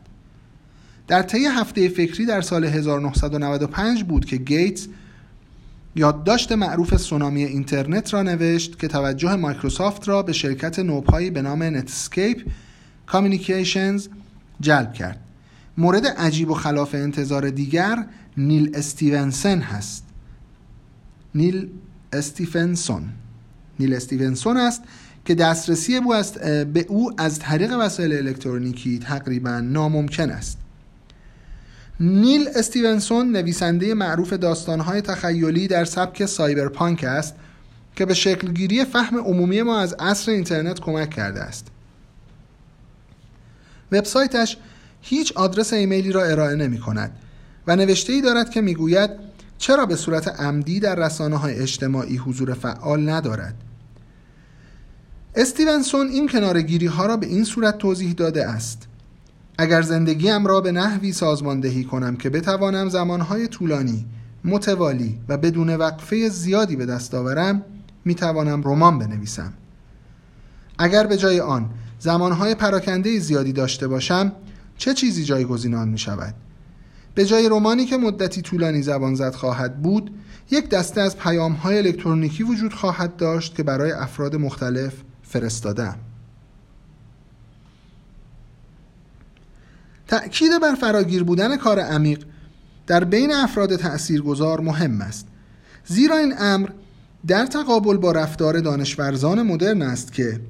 در 1.07 1.21
طی 1.21 1.45
هفته 1.45 1.89
فکری 1.89 2.25
در 2.25 2.41
سال 2.41 2.65
1995 2.65 4.03
بود 4.03 4.25
که 4.25 4.37
گیتس 4.37 4.87
یادداشت 5.95 6.51
معروف 6.51 6.95
سونامی 6.97 7.43
اینترنت 7.43 8.13
را 8.13 8.23
نوشت 8.23 8.79
که 8.79 8.87
توجه 8.87 9.35
مایکروسافت 9.35 10.07
را 10.07 10.23
به 10.23 10.33
شرکت 10.33 10.79
نوپایی 10.79 11.29
به 11.29 11.41
نام 11.41 11.63
Netscape 11.63 12.41
Communications 13.07 14.07
جلب 14.59 14.93
کرد. 14.93 15.19
مورد 15.77 16.07
عجیب 16.07 16.51
و 16.51 16.53
خلاف 16.53 16.95
انتظار 16.95 17.49
دیگر 17.49 18.05
نیل 18.37 18.71
استیونسن 18.73 19.59
هست. 19.59 20.05
نیل 21.35 21.69
استیفنسون 22.13 23.09
نیل 23.79 23.93
استیونسون 23.93 24.57
است 24.57 24.83
که 25.25 25.35
دسترسی 25.35 25.99
به 26.73 26.85
او 26.87 27.11
از 27.17 27.39
طریق 27.39 27.75
وسایل 27.79 28.13
الکترونیکی 28.13 28.99
تقریبا 28.99 29.59
ناممکن 29.59 30.29
است. 30.29 30.57
نیل 31.99 32.49
استیونسون 32.55 33.31
نویسنده 33.31 33.93
معروف 33.93 34.33
داستانهای 34.33 35.01
تخیلی 35.01 35.67
در 35.67 35.85
سبک 35.85 36.25
سایبرپانک 36.25 37.03
است 37.03 37.35
که 37.95 38.05
به 38.05 38.13
شکلگیری 38.13 38.85
فهم 38.85 39.17
عمومی 39.17 39.61
ما 39.61 39.79
از 39.79 39.93
عصر 39.93 40.31
اینترنت 40.31 40.79
کمک 40.79 41.09
کرده 41.09 41.41
است. 41.41 41.67
وبسایتش 43.91 44.57
هیچ 45.01 45.33
آدرس 45.35 45.73
ایمیلی 45.73 46.11
را 46.11 46.23
ارائه 46.23 46.55
نمی 46.55 46.79
کند 46.79 47.11
و 47.67 47.75
نوشته 47.75 48.13
ای 48.13 48.21
دارد 48.21 48.49
که 48.49 48.61
می‌گوید 48.61 49.09
چرا 49.57 49.85
به 49.85 49.95
صورت 49.95 50.27
عمدی 50.27 50.79
در 50.79 50.95
رسانه 50.95 51.37
های 51.37 51.59
اجتماعی 51.59 52.17
حضور 52.17 52.53
فعال 52.53 53.09
ندارد. 53.09 53.55
استیونسون 55.35 56.07
این 56.07 56.27
کنارگیری 56.27 56.85
ها 56.85 57.05
را 57.05 57.17
به 57.17 57.25
این 57.25 57.43
صورت 57.43 57.77
توضیح 57.77 58.13
داده 58.13 58.47
است. 58.47 58.87
اگر 59.57 59.81
زندگیم 59.81 60.47
را 60.47 60.61
به 60.61 60.71
نحوی 60.71 61.13
سازماندهی 61.13 61.83
کنم 61.83 62.15
که 62.15 62.29
بتوانم 62.29 62.89
زمانهای 62.89 63.47
طولانی 63.47 64.05
متوالی 64.45 65.19
و 65.29 65.37
بدون 65.37 65.75
وقفه 65.75 66.29
زیادی 66.29 66.75
به 66.75 66.85
دست 66.85 67.15
آورم 67.15 67.63
می 68.05 68.15
توانم 68.15 68.61
رمان 68.63 68.99
بنویسم. 68.99 69.53
اگر 70.77 71.07
به 71.07 71.17
جای 71.17 71.39
آن 71.39 71.69
زمانهای 72.01 72.55
پراکنده 72.55 73.19
زیادی 73.19 73.53
داشته 73.53 73.87
باشم 73.87 74.31
چه 74.77 74.93
چیزی 74.93 75.23
جایگزین 75.23 75.75
آن 75.75 75.89
می 75.89 75.97
شود 75.97 76.33
به 77.15 77.25
جای 77.25 77.49
رومانی 77.49 77.85
که 77.85 77.97
مدتی 77.97 78.41
طولانی 78.41 78.81
زبان 78.81 79.15
زد 79.15 79.35
خواهد 79.35 79.81
بود 79.81 80.11
یک 80.51 80.69
دسته 80.69 81.01
از 81.01 81.17
پیام 81.17 81.51
های 81.53 81.77
الکترونیکی 81.77 82.43
وجود 82.43 82.73
خواهد 82.73 83.15
داشت 83.15 83.55
که 83.55 83.63
برای 83.63 83.91
افراد 83.91 84.35
مختلف 84.35 84.93
فرستادم 85.23 85.95
تأکید 90.07 90.51
بر 90.61 90.75
فراگیر 90.75 91.23
بودن 91.23 91.57
کار 91.57 91.79
عمیق 91.79 92.25
در 92.87 93.03
بین 93.03 93.33
افراد 93.33 93.75
تأثیرگذار 93.75 94.59
مهم 94.59 95.01
است. 95.01 95.27
زیرا 95.85 96.17
این 96.17 96.33
امر 96.39 96.69
در 97.27 97.45
تقابل 97.45 97.97
با 97.97 98.11
رفتار 98.11 98.59
دانشورزان 98.59 99.41
مدرن 99.41 99.81
است 99.81 100.13
که 100.13 100.41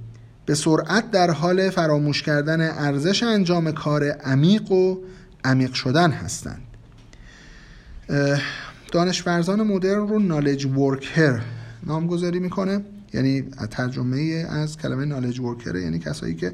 به 0.52 0.56
سرعت 0.56 1.12
در 1.12 1.32
حال 1.32 1.70
فراموش 1.70 2.24
کردن 2.24 2.62
ارزش 2.62 3.24
انجام 3.24 3.72
کار 3.72 4.04
عمیق 4.04 4.72
و 4.72 4.98
عمیق 5.44 5.74
شدن 5.74 6.12
هستند. 6.12 6.62
دانشورزان 8.92 9.64
مدرن 9.64 10.08
رو 10.08 10.20
نالج 10.20 10.66
ورکر 10.66 11.42
نامگذاری 11.84 12.40
می‌کنه. 12.40 12.82
یعنی 13.14 13.42
ترجمه 13.42 14.46
از 14.50 14.78
کلمه 14.78 15.06
نالج 15.06 15.40
ورکر 15.40 15.76
یعنی 15.76 16.00
کسایی 16.00 16.36
که 16.36 16.54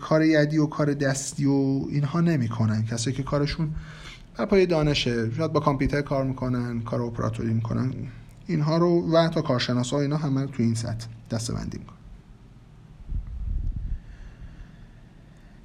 کار 0.00 0.22
یدی 0.22 0.58
و 0.58 0.66
کار 0.66 0.94
دستی 0.94 1.44
و 1.44 1.84
اینها 1.88 2.20
نمی‌کنن. 2.20 2.84
کسایی 2.84 3.16
که 3.16 3.22
کارشون 3.22 3.70
بر 4.36 4.44
پای 4.44 4.66
دانشه. 4.66 5.30
شاید 5.30 5.52
با 5.52 5.60
کامپیوتر 5.60 6.02
کار 6.02 6.24
می‌کنن 6.24 6.80
کار 6.80 7.02
اپراتوری 7.02 7.54
می‌کنن. 7.54 7.92
اینها 8.46 8.78
رو 8.78 9.12
و 9.12 9.28
تا 9.28 9.42
کارشناس 9.42 9.90
ها 9.90 10.00
اینا 10.00 10.16
همه 10.16 10.46
تو 10.46 10.62
این 10.62 10.74
سطح 10.74 11.06
دسته 11.30 11.52
بندی 11.52 11.78
می‌کنن. 11.78 11.97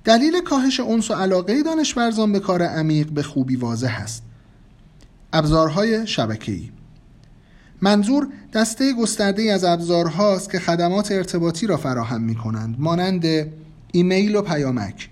دلیل 0.03 0.41
کاهش 0.41 0.79
اونس 0.79 1.12
و 1.12 1.13
علاقه 1.13 1.63
دانشورزان 1.63 2.31
به 2.31 2.39
کار 2.39 2.63
عمیق 2.63 3.10
به 3.10 3.24
خوبی 3.24 3.55
واضح 3.55 3.98
است. 4.01 4.24
ابزارهای 5.33 6.07
شبکه‌ای. 6.07 6.69
منظور 7.81 8.27
دسته 8.53 8.93
گسترده 8.93 9.53
از 9.53 9.63
ابزارهاست 9.63 10.51
که 10.51 10.60
خدمات 10.60 11.12
ارتباطی 11.12 11.67
را 11.67 11.77
فراهم 11.77 12.22
می 12.22 12.36
کنند 12.36 12.75
مانند 12.79 13.25
ایمیل 13.91 14.36
و 14.36 14.41
پیامک 14.41 15.10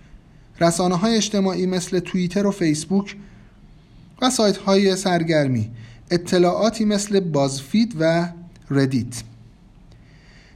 رسانه 0.59 0.95
های 0.95 1.15
اجتماعی 1.15 1.65
مثل 1.65 1.99
توییتر 1.99 2.47
و 2.47 2.51
فیسبوک 2.51 3.15
و 4.21 4.29
سایت 4.29 4.57
های 4.57 4.95
سرگرمی 4.95 5.71
اطلاعاتی 6.11 6.85
مثل 6.85 7.19
بازفید 7.19 7.95
و 7.99 8.29
ردیت. 8.71 9.23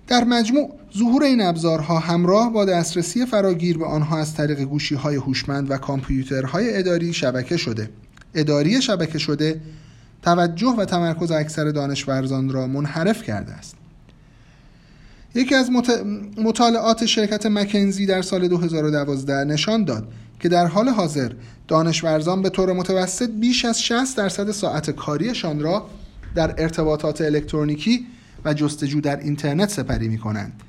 در 0.07 0.23
مجموع 0.23 0.79
ظهور 0.97 1.23
این 1.23 1.41
ابزارها 1.41 1.99
همراه 1.99 2.53
با 2.53 2.65
دسترسی 2.65 3.25
فراگیر 3.25 3.77
به 3.77 3.85
آنها 3.85 4.17
از 4.17 4.33
طریق 4.33 4.61
گوشی 4.61 4.95
های 4.95 5.15
هوشمند 5.15 5.71
و 5.71 5.77
کامپیوترهای 5.77 6.77
اداری 6.77 7.13
شبکه 7.13 7.57
شده. 7.57 7.89
اداری 8.35 8.81
شبکه 8.81 9.19
شده 9.19 9.61
توجه 10.21 10.75
و 10.77 10.85
تمرکز 10.85 11.31
اکثر 11.31 11.71
دانشورزان 11.71 12.49
را 12.49 12.67
منحرف 12.67 13.23
کرده 13.23 13.51
است. 13.51 13.75
یکی 15.35 15.55
از 15.55 15.69
مطالعات 16.37 17.05
شرکت 17.05 17.45
مکنزی 17.45 18.05
در 18.05 18.21
سال 18.21 18.47
2012 18.47 19.43
نشان 19.43 19.83
داد 19.83 20.07
که 20.39 20.49
در 20.49 20.67
حال 20.67 20.89
حاضر 20.89 21.31
دانشورزان 21.67 22.41
به 22.41 22.49
طور 22.49 22.73
متوسط 22.73 23.29
بیش 23.29 23.65
از 23.65 23.81
60 23.81 24.17
درصد 24.17 24.51
ساعت 24.51 24.91
کاریشان 24.91 25.59
را 25.59 25.89
در 26.35 26.55
ارتباطات 26.57 27.21
الکترونیکی 27.21 28.07
و 28.45 28.53
جستجو 28.53 29.01
در 29.01 29.19
اینترنت 29.19 29.69
سپری 29.69 30.07
می 30.07 30.17
کنند 30.17 30.63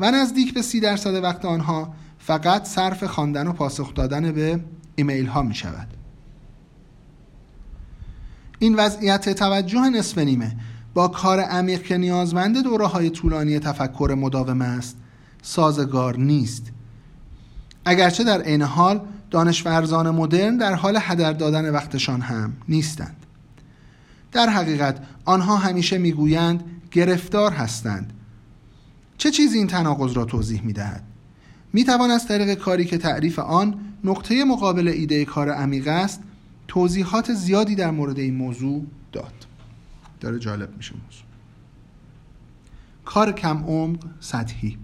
و 0.00 0.10
نزدیک 0.10 0.54
به 0.54 0.62
30 0.62 0.80
درصد 0.80 1.14
وقت 1.14 1.44
آنها 1.44 1.94
فقط 2.18 2.64
صرف 2.64 3.04
خواندن 3.04 3.46
و 3.46 3.52
پاسخ 3.52 3.94
دادن 3.94 4.32
به 4.32 4.60
ایمیل 4.96 5.26
ها 5.26 5.42
می 5.42 5.54
شود 5.54 5.88
این 8.58 8.74
وضعیت 8.74 9.28
توجه 9.28 9.80
نصف 9.80 10.18
نیمه 10.18 10.56
با 10.94 11.08
کار 11.08 11.40
عمیق 11.40 11.82
که 11.82 11.96
نیازمند 11.96 12.62
دوره 12.62 12.86
های 12.86 13.10
طولانی 13.10 13.58
تفکر 13.58 14.14
مداوم 14.18 14.62
است 14.62 14.96
سازگار 15.42 16.16
نیست. 16.16 16.66
اگرچه 17.84 18.24
در 18.24 18.42
عین 18.42 18.62
حال 18.62 19.00
دانشورزان 19.30 20.10
مدرن 20.10 20.56
در 20.56 20.74
حال 20.74 20.98
هدر 21.00 21.32
دادن 21.32 21.70
وقتشان 21.70 22.20
هم 22.20 22.52
نیستند. 22.68 23.16
در 24.32 24.48
حقیقت 24.48 24.98
آنها 25.24 25.56
همیشه 25.56 25.98
می‌گویند 25.98 26.64
گرفتار 26.92 27.52
هستند. 27.52 28.12
چه 29.18 29.30
چیزی 29.30 29.58
این 29.58 29.66
تناقض 29.66 30.12
را 30.12 30.24
توضیح 30.24 30.62
می 30.62 30.72
دهد؟ 30.72 31.04
می 31.72 31.84
توان 31.84 32.10
از 32.10 32.28
طریق 32.28 32.54
کاری 32.54 32.84
که 32.84 32.98
تعریف 32.98 33.38
آن 33.38 33.80
نقطه 34.04 34.44
مقابل 34.44 34.88
ایده 34.88 35.24
کار 35.24 35.50
عمیق 35.50 35.88
است 35.88 36.20
توضیحات 36.68 37.32
زیادی 37.32 37.74
در 37.74 37.90
مورد 37.90 38.18
این 38.18 38.34
موضوع 38.34 38.86
داد. 39.12 39.46
داره 40.20 40.38
جالب 40.38 40.76
میشه 40.76 40.94
موضوع. 40.94 41.26
کار 43.04 43.32
کم 43.32 43.64
عمق 43.64 43.98
سطحی. 44.20 44.78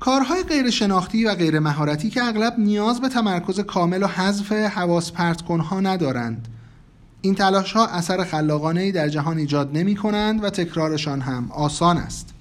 کارهای 0.00 0.42
غیر 0.42 0.70
شناختی 0.70 1.24
و 1.24 1.34
غیر 1.34 1.58
مهارتی 1.58 2.10
که 2.10 2.24
اغلب 2.24 2.58
نیاز 2.58 3.00
به 3.00 3.08
تمرکز 3.08 3.60
کامل 3.60 4.02
و 4.02 4.06
حذف 4.06 4.52
حواس 4.52 5.12
پرت 5.12 5.50
ندارند 5.72 6.48
این 7.24 7.34
تلاش 7.34 7.72
ها 7.72 7.86
اثر 7.86 8.24
خلاقانه 8.24 8.80
ای 8.80 8.92
در 8.92 9.08
جهان 9.08 9.38
ایجاد 9.38 9.76
نمی 9.76 9.94
کنند 9.94 10.44
و 10.44 10.50
تکرارشان 10.50 11.20
هم 11.20 11.52
آسان 11.52 11.96
است. 11.96 12.34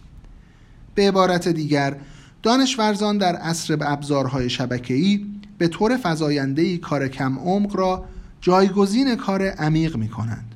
به 0.96 1.08
عبارت 1.08 1.48
دیگر 1.48 1.96
دانشورزان 2.44 3.18
در 3.18 3.36
عصر 3.36 3.76
به 3.76 3.92
ابزارهای 3.92 4.50
شبکه‌ای 4.50 5.26
به 5.58 5.68
طور 5.68 6.00
فزاینده‌ای 6.04 6.78
کار 6.78 7.08
کم 7.08 7.40
عمق 7.40 7.76
را 7.76 8.06
جایگزین 8.42 9.16
کار 9.16 9.44
عمیق 9.44 9.98
می 9.98 10.10
کنند 10.10 10.56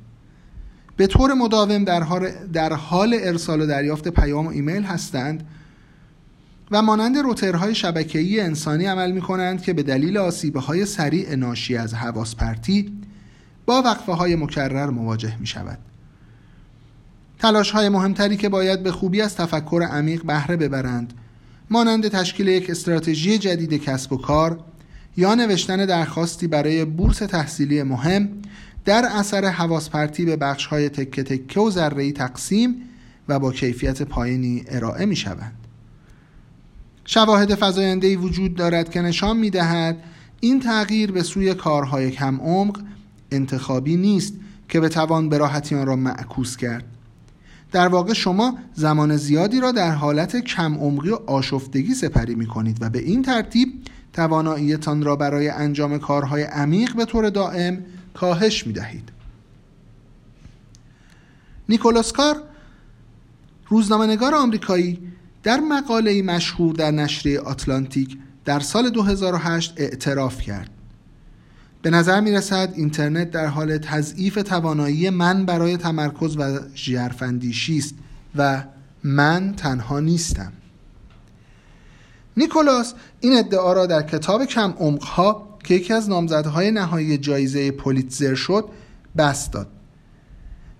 به 0.96 1.06
طور 1.06 1.34
مداوم 1.34 1.84
در 2.52 2.72
حال, 2.72 3.14
ارسال 3.20 3.60
و 3.60 3.66
دریافت 3.66 4.08
پیام 4.08 4.46
و 4.46 4.50
ایمیل 4.50 4.82
هستند 4.82 5.46
و 6.70 6.82
مانند 6.82 7.18
روترهای 7.18 7.74
شبکه‌ای 7.74 8.40
انسانی 8.40 8.86
عمل 8.86 9.12
می 9.12 9.20
کنند 9.20 9.62
که 9.62 9.72
به 9.72 9.82
دلیل 9.82 10.18
آسیبه 10.18 10.60
های 10.60 10.86
سریع 10.86 11.34
ناشی 11.34 11.76
از 11.76 11.94
حواس 11.94 12.34
پرتی 12.34 13.07
با 13.68 13.82
وقفه 13.82 14.12
های 14.12 14.36
مکرر 14.36 14.90
مواجه 14.90 15.36
می 15.40 15.46
شود 15.46 15.78
تلاش 17.38 17.70
های 17.70 17.88
مهمتری 17.88 18.36
که 18.36 18.48
باید 18.48 18.82
به 18.82 18.92
خوبی 18.92 19.20
از 19.20 19.36
تفکر 19.36 19.82
عمیق 19.90 20.22
بهره 20.22 20.56
ببرند 20.56 21.12
مانند 21.70 22.08
تشکیل 22.08 22.48
یک 22.48 22.70
استراتژی 22.70 23.38
جدید 23.38 23.84
کسب 23.84 24.12
و 24.12 24.16
کار 24.16 24.60
یا 25.16 25.34
نوشتن 25.34 25.86
درخواستی 25.86 26.46
برای 26.46 26.84
بورس 26.84 27.18
تحصیلی 27.18 27.82
مهم 27.82 28.28
در 28.84 29.04
اثر 29.14 29.44
حواس 29.44 29.90
پرتی 29.90 30.24
به 30.24 30.36
بخش 30.36 30.66
های 30.66 30.88
تکه 30.88 31.22
تکه 31.22 31.60
و 31.60 31.70
ذره 31.70 32.12
تقسیم 32.12 32.74
و 33.28 33.38
با 33.38 33.52
کیفیت 33.52 34.02
پایینی 34.02 34.64
ارائه 34.68 35.06
می 35.06 35.16
شوند. 35.16 35.54
شواهد 37.04 37.54
فزاینده‌ای 37.54 38.16
وجود 38.16 38.54
دارد 38.54 38.90
که 38.90 39.00
نشان 39.00 39.36
می 39.36 39.50
دهد 39.50 39.96
این 40.40 40.60
تغییر 40.60 41.12
به 41.12 41.22
سوی 41.22 41.54
کارهای 41.54 42.10
کم 42.10 42.40
عمق 42.40 42.80
انتخابی 43.32 43.96
نیست 43.96 44.34
که 44.68 44.80
به 44.80 44.88
توان 44.88 45.28
به 45.28 45.38
راحتی 45.38 45.74
آن 45.74 45.86
را 45.86 45.96
معکوس 45.96 46.56
کرد. 46.56 46.84
در 47.72 47.88
واقع 47.88 48.12
شما 48.12 48.58
زمان 48.74 49.16
زیادی 49.16 49.60
را 49.60 49.72
در 49.72 49.90
حالت 49.90 50.36
کم 50.36 50.74
عمقی 50.74 51.10
و 51.10 51.18
آشفتگی 51.26 51.94
سپری 51.94 52.34
می 52.34 52.46
کنید 52.46 52.78
و 52.80 52.90
به 52.90 52.98
این 52.98 53.22
ترتیب 53.22 53.68
تواناییتان 54.12 55.02
را 55.02 55.16
برای 55.16 55.48
انجام 55.48 55.98
کارهای 55.98 56.42
عمیق 56.42 56.96
به 56.96 57.04
طور 57.04 57.30
دائم 57.30 57.84
کاهش 58.14 58.66
می 58.66 58.72
دهید. 58.72 59.08
نیکولاس 61.68 62.12
کار 62.12 62.36
روزنامه‌نگار 63.68 64.34
آمریکایی 64.34 64.98
در 65.42 65.60
مقاله 65.60 66.22
مشهور 66.22 66.74
در 66.74 66.90
نشریه 66.90 67.40
آتلانتیک 67.40 68.18
در 68.44 68.60
سال 68.60 68.90
2008 68.90 69.74
اعتراف 69.76 70.40
کرد. 70.40 70.70
به 71.88 71.94
نظر 71.94 72.20
می 72.20 72.32
رسد 72.32 72.72
اینترنت 72.76 73.30
در 73.30 73.46
حال 73.46 73.78
تضعیف 73.78 74.34
توانایی 74.34 75.10
من 75.10 75.46
برای 75.46 75.76
تمرکز 75.76 76.36
و 76.36 76.58
ژرفاندیشی 76.74 77.78
است 77.78 77.94
و 78.36 78.64
من 79.04 79.54
تنها 79.56 80.00
نیستم. 80.00 80.52
نیکولاس 82.36 82.94
این 83.20 83.38
ادعا 83.38 83.72
را 83.72 83.86
در 83.86 84.02
کتاب 84.02 84.44
کم 84.44 84.74
عمقها 84.78 85.58
که 85.64 85.74
یکی 85.74 85.92
از 85.92 86.08
نامزدهای 86.08 86.70
نهایی 86.70 87.18
جایزه 87.18 87.70
پولیتزر 87.70 88.34
شد 88.34 88.64
بست 89.16 89.52
داد. 89.52 89.68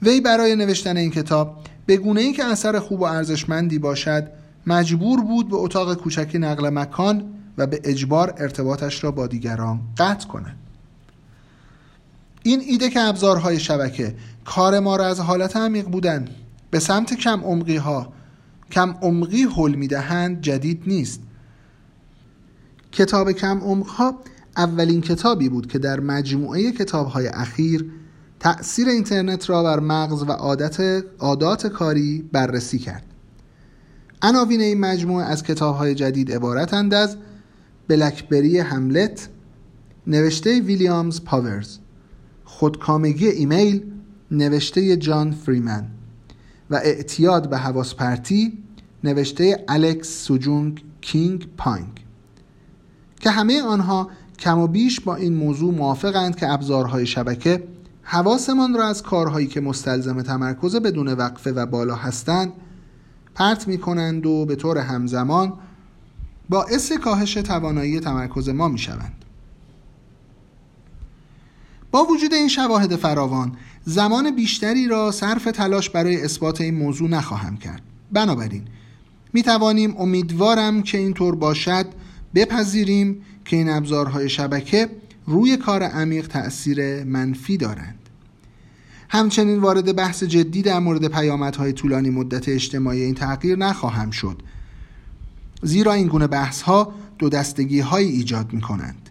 وی 0.03 0.21
برای 0.21 0.57
نوشتن 0.57 0.97
این 0.97 1.11
کتاب 1.11 1.57
به 1.87 1.97
گونه 1.97 2.21
ای 2.21 2.33
که 2.33 2.45
اثر 2.45 2.79
خوب 2.79 3.01
و 3.01 3.05
ارزشمندی 3.05 3.79
باشد 3.79 4.29
مجبور 4.67 5.21
بود 5.21 5.49
به 5.49 5.57
اتاق 5.57 5.95
کوچکی 5.95 6.39
نقل 6.39 6.71
مکان 6.71 7.25
و 7.59 7.67
به 7.67 7.81
اجبار 7.85 8.35
ارتباطش 8.39 9.05
را 9.05 9.11
با 9.11 9.27
دیگران 9.27 9.81
قطع 9.99 10.29
کند. 10.29 10.68
این 12.43 12.61
ایده 12.61 12.91
که 12.91 13.01
ابزارهای 13.01 13.61
شبکه 13.61 14.15
کار 14.45 14.81
ما 14.81 14.97
را 14.97 15.07
از 15.07 15.21
حالت 15.21 15.57
عمیق 15.57 15.87
بودن 15.87 16.29
به 16.71 16.79
سمت 16.79 17.15
کم 17.15 17.41
عمقی 17.41 17.77
ها 17.77 18.13
کم 18.71 18.95
عمقی 19.03 19.43
حل 19.43 19.75
می‌دهند 19.75 20.41
جدید 20.41 20.83
نیست. 20.87 21.21
کتاب 22.93 23.33
کم 23.33 23.59
عمق 23.59 23.87
ها 23.87 24.19
اولین 24.57 25.01
کتابی 25.01 25.49
بود 25.49 25.67
که 25.67 25.79
در 25.79 26.01
مجموعه 26.01 26.73
کتاب 26.73 27.07
های 27.07 27.27
اخیر 27.27 27.91
تأثیر 28.41 28.89
اینترنت 28.89 29.51
را 29.51 29.63
بر 29.63 29.81
مغز 29.81 30.23
و 30.23 30.33
عادت 30.33 31.05
عادات 31.19 31.67
کاری 31.67 32.29
بررسی 32.33 32.79
کرد. 32.79 33.05
عناوین 34.23 34.61
این 34.61 34.81
مجموعه 34.81 35.27
از 35.27 35.43
کتاب 35.43 35.77
های 35.77 35.95
جدید 35.95 36.33
عبارتند 36.33 36.95
از 36.95 37.17
بلکبری 37.89 38.59
هملت 38.59 39.29
نوشته 40.07 40.61
ویلیامز 40.61 41.25
پاورز 41.25 41.79
خودکامگی 42.59 43.27
ایمیل 43.27 43.83
نوشته 44.31 44.97
جان 44.97 45.31
فریمن 45.31 45.87
و 46.71 46.75
اعتیاد 46.75 47.51
به 47.51 47.59
حواس 47.59 47.95
پرتی 47.95 48.59
نوشته 49.05 49.65
الکس 49.69 50.25
سوجونگ 50.25 50.85
کینگ 51.01 51.49
پانگ 51.57 52.05
که 53.21 53.31
همه 53.31 53.63
آنها 53.63 54.11
کم 54.39 54.59
و 54.59 54.67
بیش 54.67 55.01
با 55.01 55.17
این 55.17 55.35
موضوع 55.35 55.75
موافقند 55.75 56.37
که 56.37 56.53
ابزارهای 56.53 57.07
شبکه 57.07 57.65
حواسمان 58.03 58.75
را 58.75 58.87
از 58.87 59.03
کارهایی 59.03 59.47
که 59.47 59.61
مستلزم 59.61 60.23
تمرکز 60.23 60.77
بدون 60.77 61.09
وقفه 61.09 61.53
و 61.53 61.67
بالا 61.67 61.95
هستند 61.95 62.53
پرت 63.35 63.69
می 63.69 63.79
کنند 63.79 64.27
و 64.27 64.47
به 64.47 64.57
طور 64.57 64.79
همزمان 64.79 65.53
باعث 66.49 66.93
کاهش 66.93 67.35
توانایی 67.35 68.01
تمرکز 68.01 68.49
ما 68.49 68.69
می 68.69 68.79
شوند. 68.79 69.18
با 71.91 72.05
وجود 72.05 72.35
این 72.35 72.49
شواهد 72.49 72.97
فراوان 72.97 73.53
زمان 73.85 74.31
بیشتری 74.37 74.87
را 74.87 75.11
صرف 75.11 75.45
تلاش 75.45 75.91
برای 75.91 76.25
اثبات 76.25 76.61
این 76.61 76.75
موضوع 76.75 77.11
نخواهم 77.11 77.57
کرد. 77.57 77.83
بنابراین 78.13 78.65
می 79.33 79.43
توانیم 79.43 79.95
امیدوارم 79.99 80.83
که 80.83 80.99
اینطور 80.99 81.35
باشد 81.35 81.87
بپذیریم 82.35 83.23
که 83.45 83.57
این 83.57 83.71
ابزارهای 83.71 84.29
شبکه 84.29 84.89
روی 85.27 85.57
کار 85.57 85.83
عمیق 85.83 86.27
تأثیر 86.27 87.05
منفی 87.05 87.57
دارند. 87.57 87.99
همچنین 89.09 89.59
وارد 89.59 89.97
بحث 89.97 90.25
جدی 90.25 90.63
در 90.63 90.79
مورد 90.79 91.09
پیامدهای 91.09 91.73
طولانی 91.73 92.11
مدت 92.11 92.49
اجتماعی 92.49 93.03
این 93.03 93.15
تغییر 93.15 93.59
نخواهم 93.59 94.11
شد 94.11 94.43
زیرا 95.63 95.93
این 95.93 96.07
گونه 96.07 96.27
بحث 96.27 96.63
ها 96.63 96.95
دو 97.19 97.29
دستگی 97.29 97.81
های 97.81 98.05
ایجاد 98.05 98.53
می 98.53 98.61
کنند 98.61 99.11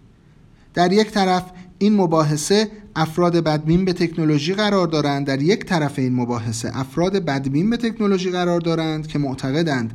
در 0.73 0.93
یک 0.93 1.11
طرف 1.11 1.43
این 1.79 1.95
مباحثه 1.95 2.71
افراد 2.95 3.37
بدبین 3.37 3.85
به 3.85 3.93
تکنولوژی 3.93 4.53
قرار 4.53 4.87
دارند 4.87 5.27
در 5.27 5.41
یک 5.41 5.65
طرف 5.65 5.99
این 5.99 6.15
مباحثه 6.15 6.77
افراد 6.79 7.17
بدبین 7.17 7.69
به 7.69 7.77
تکنولوژی 7.77 8.31
قرار 8.31 8.61
دارند 8.61 9.07
که 9.07 9.19
معتقدند 9.19 9.93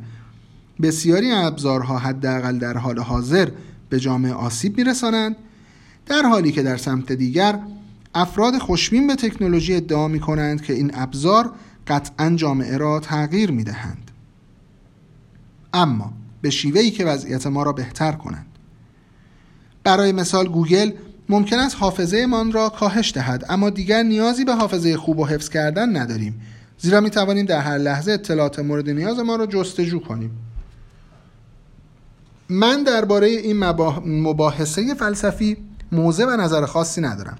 بسیاری 0.81 1.31
ابزارها 1.31 1.97
حداقل 1.97 2.59
در 2.59 2.77
حال 2.77 2.99
حاضر 2.99 3.49
به 3.89 3.99
جامعه 3.99 4.33
آسیب 4.33 4.77
میرسانند 4.77 5.35
در 6.05 6.21
حالی 6.21 6.51
که 6.51 6.63
در 6.63 6.77
سمت 6.77 7.11
دیگر 7.11 7.59
افراد 8.15 8.57
خوشبین 8.57 9.07
به 9.07 9.15
تکنولوژی 9.15 9.75
ادعا 9.75 10.07
می 10.07 10.19
کنند 10.19 10.61
که 10.61 10.73
این 10.73 10.91
ابزار 10.93 11.51
قطعا 11.87 12.29
جامعه 12.35 12.77
را 12.77 12.99
تغییر 12.99 13.51
می 13.51 13.63
دهند. 13.63 14.11
اما 15.73 16.13
به 16.41 16.49
شیوهی 16.49 16.91
که 16.91 17.05
وضعیت 17.05 17.47
ما 17.47 17.63
را 17.63 17.73
بهتر 17.73 18.11
کنند. 18.11 18.45
برای 19.83 20.11
مثال 20.11 20.47
گوگل 20.47 20.91
ممکن 21.29 21.59
است 21.59 21.75
حافظه 21.79 22.25
من 22.25 22.51
را 22.51 22.69
کاهش 22.69 23.11
دهد 23.15 23.45
اما 23.49 23.69
دیگر 23.69 24.03
نیازی 24.03 24.45
به 24.45 24.53
حافظه 24.53 24.97
خوب 24.97 25.19
و 25.19 25.25
حفظ 25.25 25.49
کردن 25.49 25.97
نداریم. 25.97 26.41
زیرا 26.77 27.01
می 27.01 27.09
توانیم 27.09 27.45
در 27.45 27.59
هر 27.59 27.77
لحظه 27.77 28.11
اطلاعات 28.11 28.59
مورد 28.59 28.89
نیاز 28.89 29.19
ما 29.19 29.35
را 29.35 29.45
جستجو 29.45 29.99
کنیم. 29.99 30.31
من 32.49 32.83
درباره 32.83 33.27
این 33.27 33.63
مباحثه 34.05 34.93
فلسفی 34.93 35.57
موضع 35.91 36.25
و 36.25 36.37
نظر 36.37 36.65
خاصی 36.65 37.01
ندارم 37.01 37.37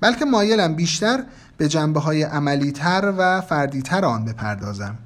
بلکه 0.00 0.24
مایلم 0.24 0.74
بیشتر 0.74 1.24
به 1.56 1.68
جنبه 1.68 2.00
های 2.00 2.22
عملیتر 2.22 3.14
و 3.18 3.40
فردیتر 3.40 4.04
آن 4.04 4.24
بپردازم. 4.24 4.98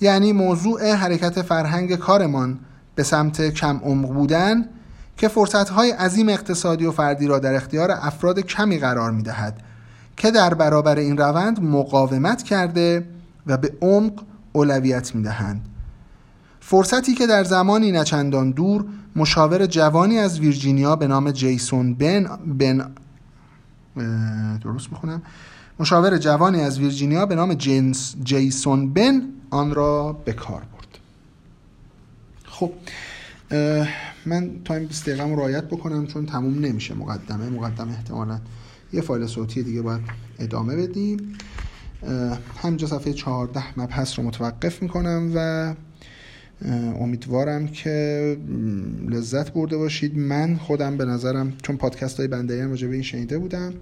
یعنی 0.00 0.32
موضوع 0.32 0.92
حرکت 0.92 1.42
فرهنگ 1.42 1.94
کارمان 1.94 2.58
به 2.94 3.02
سمت 3.02 3.50
کم 3.50 3.80
عمق 3.84 4.12
بودن 4.12 4.68
که 5.16 5.28
فرصتهای 5.28 5.90
عظیم 5.90 6.28
اقتصادی 6.28 6.86
و 6.86 6.90
فردی 6.90 7.26
را 7.26 7.38
در 7.38 7.54
اختیار 7.54 7.90
افراد 7.90 8.40
کمی 8.40 8.78
قرار 8.78 9.10
می 9.10 9.22
دهد 9.22 9.60
که 10.16 10.30
در 10.30 10.54
برابر 10.54 10.98
این 10.98 11.16
روند 11.16 11.62
مقاومت 11.62 12.42
کرده 12.42 13.06
و 13.46 13.56
به 13.56 13.72
عمق 13.82 14.12
اولویت 14.52 15.14
می 15.14 15.22
دهند. 15.22 15.68
فرصتی 16.60 17.14
که 17.14 17.26
در 17.26 17.44
زمانی 17.44 17.92
نچندان 17.92 18.50
دور 18.50 18.84
مشاور 19.16 19.66
جوانی 19.66 20.18
از 20.18 20.40
ویرجینیا 20.40 20.96
به 20.96 21.06
نام 21.06 21.30
جیسون 21.30 21.94
بن 21.94 22.28
بن 22.58 22.90
درست 24.62 24.92
می‌خونم 24.92 25.22
مشاور 25.78 26.18
جوانی 26.18 26.60
از 26.60 26.78
ویرجینیا 26.78 27.26
به 27.26 27.34
نام 27.34 27.54
جنس 27.54 28.14
جیسون 28.22 28.92
بن 28.92 29.22
آن 29.50 29.74
را 29.74 30.12
به 30.12 30.32
کار 30.32 30.60
برد 30.60 30.98
خب 32.44 32.72
من 34.26 34.50
تایم 34.64 34.86
20 34.86 35.06
دقیقه 35.06 35.24
رو 35.24 35.36
رعایت 35.36 35.64
بکنم 35.64 36.06
چون 36.06 36.26
تموم 36.26 36.64
نمیشه 36.64 36.94
مقدمه. 36.94 37.48
مقدمه 37.48 37.92
احتمالا 37.92 38.40
یه 38.92 39.00
فایل 39.00 39.26
صوتی 39.26 39.62
دیگه 39.62 39.82
باید 39.82 40.00
ادامه 40.38 40.76
بدیم. 40.76 41.18
همینجا 42.62 42.86
صفحه 42.86 43.12
14 43.12 43.80
مبحث 43.80 44.18
رو 44.18 44.24
متوقف 44.24 44.82
می‌کنم 44.82 45.32
و 45.34 45.74
امیدوارم 47.00 47.68
که 47.68 48.36
لذت 49.08 49.52
برده 49.52 49.76
باشید. 49.76 50.18
من 50.18 50.56
خودم 50.56 50.96
به 50.96 51.04
نظرم 51.04 51.52
چون 51.62 51.76
پادکست 51.76 52.18
های 52.18 52.28
بنده 52.28 52.62
هم 52.62 52.74
به 52.74 52.86
این 52.86 53.02
شنیده 53.02 53.38
بودم 53.38 53.74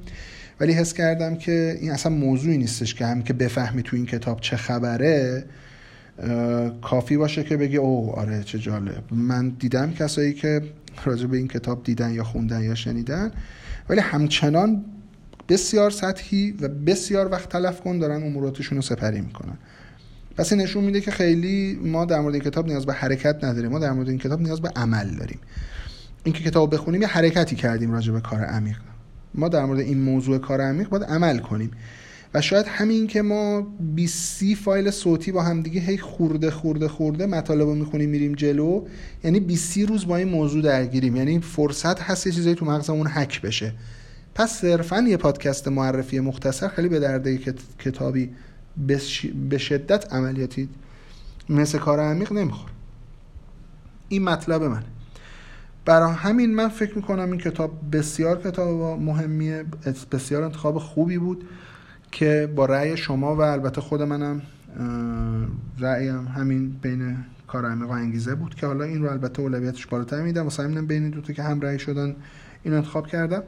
ولی 0.61 0.73
حس 0.73 0.93
کردم 0.93 1.37
که 1.37 1.79
این 1.81 1.91
اصلا 1.91 2.13
موضوعی 2.13 2.57
نیستش 2.57 2.95
که 2.95 3.07
هم 3.07 3.23
که 3.23 3.33
بفهمی 3.33 3.83
تو 3.83 3.97
این 3.97 4.07
کتاب 4.07 4.41
چه 4.41 4.57
خبره. 4.57 5.45
کافی 6.83 7.17
باشه 7.17 7.45
که 7.45 7.57
بگی 7.57 7.77
او 7.77 8.13
آره 8.13 8.43
چه 8.43 8.59
جالب. 8.59 9.05
من 9.11 9.49
دیدم 9.49 9.93
کسایی 9.93 10.33
که 10.33 10.63
راجع 11.05 11.27
به 11.27 11.37
این 11.37 11.49
کتاب 11.49 11.85
دیدن 11.85 12.13
یا 12.13 12.25
خوندن 12.25 12.63
یا 12.63 12.75
شنیدن 12.75 13.33
ولی 13.89 14.01
همچنان 14.01 14.85
بسیار 15.49 15.91
سطحی 15.91 16.51
و 16.61 16.69
بسیار 16.69 17.31
وقت 17.31 17.49
تلف 17.49 17.81
کن 17.81 17.99
دارن 17.99 18.23
اموراتشون 18.23 18.77
رو 18.77 18.83
سپری 18.83 19.21
می‌کنن. 19.21 19.59
پس 20.37 20.53
این 20.53 20.63
نشون 20.63 20.85
میده 20.85 21.01
که 21.01 21.11
خیلی 21.11 21.79
ما 21.85 22.05
در 22.05 22.21
مورد 22.21 22.35
این 22.35 22.43
کتاب 22.43 22.67
نیاز 22.67 22.87
به 22.87 22.93
حرکت 22.93 23.45
نداریم. 23.45 23.71
ما 23.71 23.79
در 23.79 23.93
مورد 23.93 24.09
این 24.09 24.19
کتاب 24.19 24.41
نیاز 24.41 24.61
به 24.61 24.69
عمل 24.77 25.15
داریم. 25.15 25.39
اینکه 26.25 26.45
کتاب 26.45 26.75
بخونیم 26.75 27.03
یه 27.03 27.09
حرکتی 27.09 27.57
کردیم 27.57 27.93
راجع 27.93 28.13
به 28.13 28.21
کار 28.21 28.41
عمیق. 28.41 28.77
ما 29.35 29.49
در 29.49 29.65
مورد 29.65 29.81
این 29.81 30.01
موضوع 30.01 30.39
کار 30.39 30.61
عمیق 30.61 30.89
باید 30.89 31.05
عمل 31.05 31.39
کنیم. 31.39 31.71
و 32.35 32.41
شاید 32.41 32.67
همین 32.69 33.07
که 33.07 33.23
ما 33.23 33.61
20 33.95 34.55
فایل 34.55 34.91
صوتی 34.91 35.33
با 35.33 35.43
هم 35.43 35.63
دیگه 35.63 35.81
هی 35.81 35.99
خورده 35.99 36.51
خورده 36.51 36.89
خورده 36.89 37.27
مطالب 37.27 37.69
رو 37.69 37.75
می‌خونیم 37.75 38.11
میریم 38.11 38.35
جلو 38.35 38.85
یعنی 39.25 39.41
20 39.41 39.79
روز 39.79 40.07
با 40.07 40.17
این 40.17 40.29
موضوع 40.29 40.63
درگیریم. 40.63 41.17
یعنی 41.17 41.41
فرصت 41.41 42.03
هست 42.03 42.27
یه 42.27 42.33
چیزایی 42.33 42.55
تو 42.55 42.65
مغزمون 42.65 43.07
حک 43.07 43.43
بشه. 43.43 43.73
پس 44.35 44.51
صرفا 44.61 45.01
یه 45.01 45.17
پادکست 45.17 45.69
معرفی 45.69 46.21
مختصر 46.21 46.69
خیلی 46.69 46.89
به 46.89 47.01
درده 47.01 47.39
کتابی 47.79 48.31
به 49.51 49.59
شدت 49.59 50.13
عملیاتی 50.13 50.69
مثل 51.49 51.79
کار 51.79 52.01
عمیق 52.01 52.33
نمی‌خوره. 52.33 52.73
این 54.09 54.25
مطلب 54.25 54.63
منه. 54.63 54.85
برای 55.85 56.13
همین 56.15 56.55
من 56.55 56.69
فکر 56.69 56.97
می‌کنم 56.97 57.31
این 57.31 57.41
کتاب 57.41 57.73
بسیار 57.93 58.41
کتاب 58.51 59.01
مهمیه 59.01 59.65
بسیار 60.13 60.43
انتخاب 60.43 60.79
خوبی 60.79 61.19
بود. 61.19 61.45
که 62.13 62.53
با 62.57 62.67
رأی 62.67 62.97
شما 62.97 63.37
و 63.37 63.41
البته 63.41 63.81
خود 63.81 64.03
منم 64.03 64.43
رأیم 65.79 66.27
همین 66.27 66.77
بین 66.83 67.17
کار 67.47 67.67
عمیق 67.67 67.89
و 67.89 67.93
انگیزه 67.93 68.35
بود 68.35 68.55
که 68.55 68.67
حالا 68.67 68.85
این 68.85 69.03
رو 69.03 69.11
البته 69.11 69.43
اولویتش 69.43 69.87
بالاتر 69.87 70.23
میدم 70.23 70.45
واسه 70.45 70.63
همینم 70.63 70.87
بین 70.87 71.11
دو 71.11 71.21
که 71.21 71.43
هم 71.43 71.61
رأی 71.61 71.79
شدن 71.79 72.17
این 72.63 72.75
انتخاب 72.75 73.07
کردم. 73.07 73.43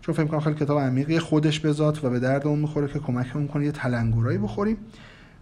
چون 0.00 0.14
فکر 0.14 0.24
کنم 0.24 0.40
خیلی 0.40 0.56
کتاب 0.56 0.78
عمیقی 0.78 1.18
خودش 1.18 1.60
به 1.60 1.72
ذات 1.72 2.04
و 2.04 2.10
به 2.10 2.20
درد 2.20 2.46
اون 2.46 2.58
می‌خوره 2.58 2.88
که 2.88 2.98
کمکمون 2.98 3.48
کنه 3.48 3.64
یه 3.64 3.72
تلنگرایی 3.72 4.38
بخوریم. 4.38 4.76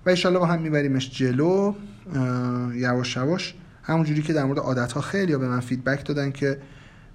و 0.06 0.14
ان 0.24 0.38
با 0.38 0.46
هم 0.46 0.62
میبریمش 0.62 1.10
جلو 1.10 1.74
یواش 2.74 3.16
یواش. 3.16 3.54
همونجوری 3.82 4.22
که 4.22 4.32
در 4.32 4.44
مورد 4.44 4.58
عادت 4.58 4.92
ها 4.92 5.00
خیلی 5.00 5.36
به 5.36 5.48
من 5.48 5.60
فیدبک 5.60 6.06
دادن 6.06 6.30
که 6.30 6.58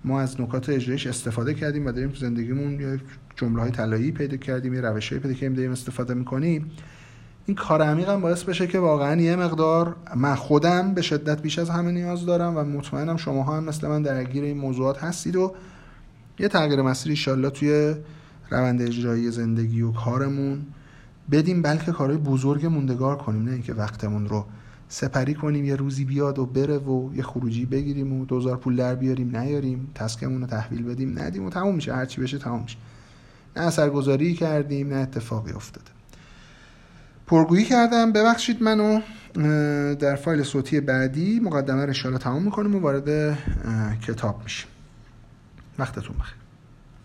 ما 0.05 0.21
از 0.21 0.41
نکات 0.41 0.69
اجرایش 0.69 1.07
استفاده 1.07 1.53
کردیم 1.53 1.85
و 1.85 1.91
داریم 1.91 2.09
تو 2.09 2.15
زندگیمون 2.15 2.79
یه 2.79 2.99
جمله 3.35 3.61
های 3.61 3.71
طلایی 3.71 4.11
پیدا 4.11 4.37
کردیم 4.37 4.73
یه 4.73 4.81
روشهایی 4.81 5.21
پیدا 5.21 5.33
کردیم 5.33 5.53
داریم 5.53 5.71
استفاده 5.71 6.13
می‌کنیم. 6.13 6.71
این 7.45 7.55
کار 7.55 7.81
عمیق 7.81 8.09
هم 8.09 8.21
باعث 8.21 8.43
بشه 8.43 8.67
که 8.67 8.79
واقعا 8.79 9.21
یه 9.21 9.35
مقدار 9.35 9.95
من 10.15 10.35
خودم 10.35 10.93
به 10.93 11.01
شدت 11.01 11.41
بیش 11.41 11.59
از 11.59 11.69
همه 11.69 11.91
نیاز 11.91 12.25
دارم 12.25 12.57
و 12.57 12.63
مطمئنم 12.63 13.17
شما 13.17 13.43
هم 13.43 13.63
مثل 13.63 13.87
من 13.87 14.01
درگیر 14.01 14.43
این 14.43 14.57
موضوعات 14.57 15.03
هستید 15.03 15.35
و 15.35 15.53
یه 16.39 16.47
تغییر 16.47 16.81
مسیر 16.81 17.09
ایشالله 17.09 17.49
توی 17.49 17.95
روند 18.49 18.81
اجرایی 18.81 19.31
زندگی 19.31 19.81
و 19.81 19.91
کارمون 19.91 20.61
بدیم 21.31 21.61
بلکه 21.61 21.91
کارهای 21.91 22.17
بزرگ 22.17 22.65
موندگار 22.65 23.17
کنیم 23.17 23.43
نه 23.43 23.51
اینکه 23.51 23.73
وقتمون 23.73 24.27
رو 24.27 24.45
سپری 24.93 25.33
کنیم 25.33 25.65
یه 25.65 25.75
روزی 25.75 26.05
بیاد 26.05 26.39
و 26.39 26.45
بره 26.45 26.77
و 26.77 27.15
یه 27.15 27.23
خروجی 27.23 27.65
بگیریم 27.65 28.13
و 28.13 28.25
دوزار 28.25 28.57
پول 28.57 28.75
در 28.75 28.95
بیاریم 28.95 29.37
نیاریم 29.37 29.91
تسکمون 29.95 30.41
رو 30.41 30.47
تحویل 30.47 30.83
بدیم 30.83 31.19
ندیم 31.19 31.45
و 31.45 31.49
تموم 31.49 31.75
میشه 31.75 31.95
هرچی 31.95 32.21
بشه 32.21 32.37
تموم 32.37 32.61
میشه. 32.61 32.77
نه 33.55 33.63
اثرگذاری 33.63 34.33
کردیم 34.33 34.93
نه 34.93 34.95
اتفاقی 34.95 35.51
افتاده. 35.51 35.91
پرگویی 37.27 37.63
کردم 37.63 38.11
ببخشید 38.11 38.63
منو 38.63 39.01
در 39.95 40.15
فایل 40.15 40.43
صوتی 40.43 40.79
بعدی 40.79 41.39
مقدمه 41.39 41.85
رو 41.85 42.17
تمام 42.17 42.43
می‌کنیم 42.43 42.75
و 42.75 42.79
وارد 42.79 43.37
کتاب 44.01 44.43
میشیم. 44.43 44.69
وقتتون 45.79 46.15
بخیر. 46.19 46.42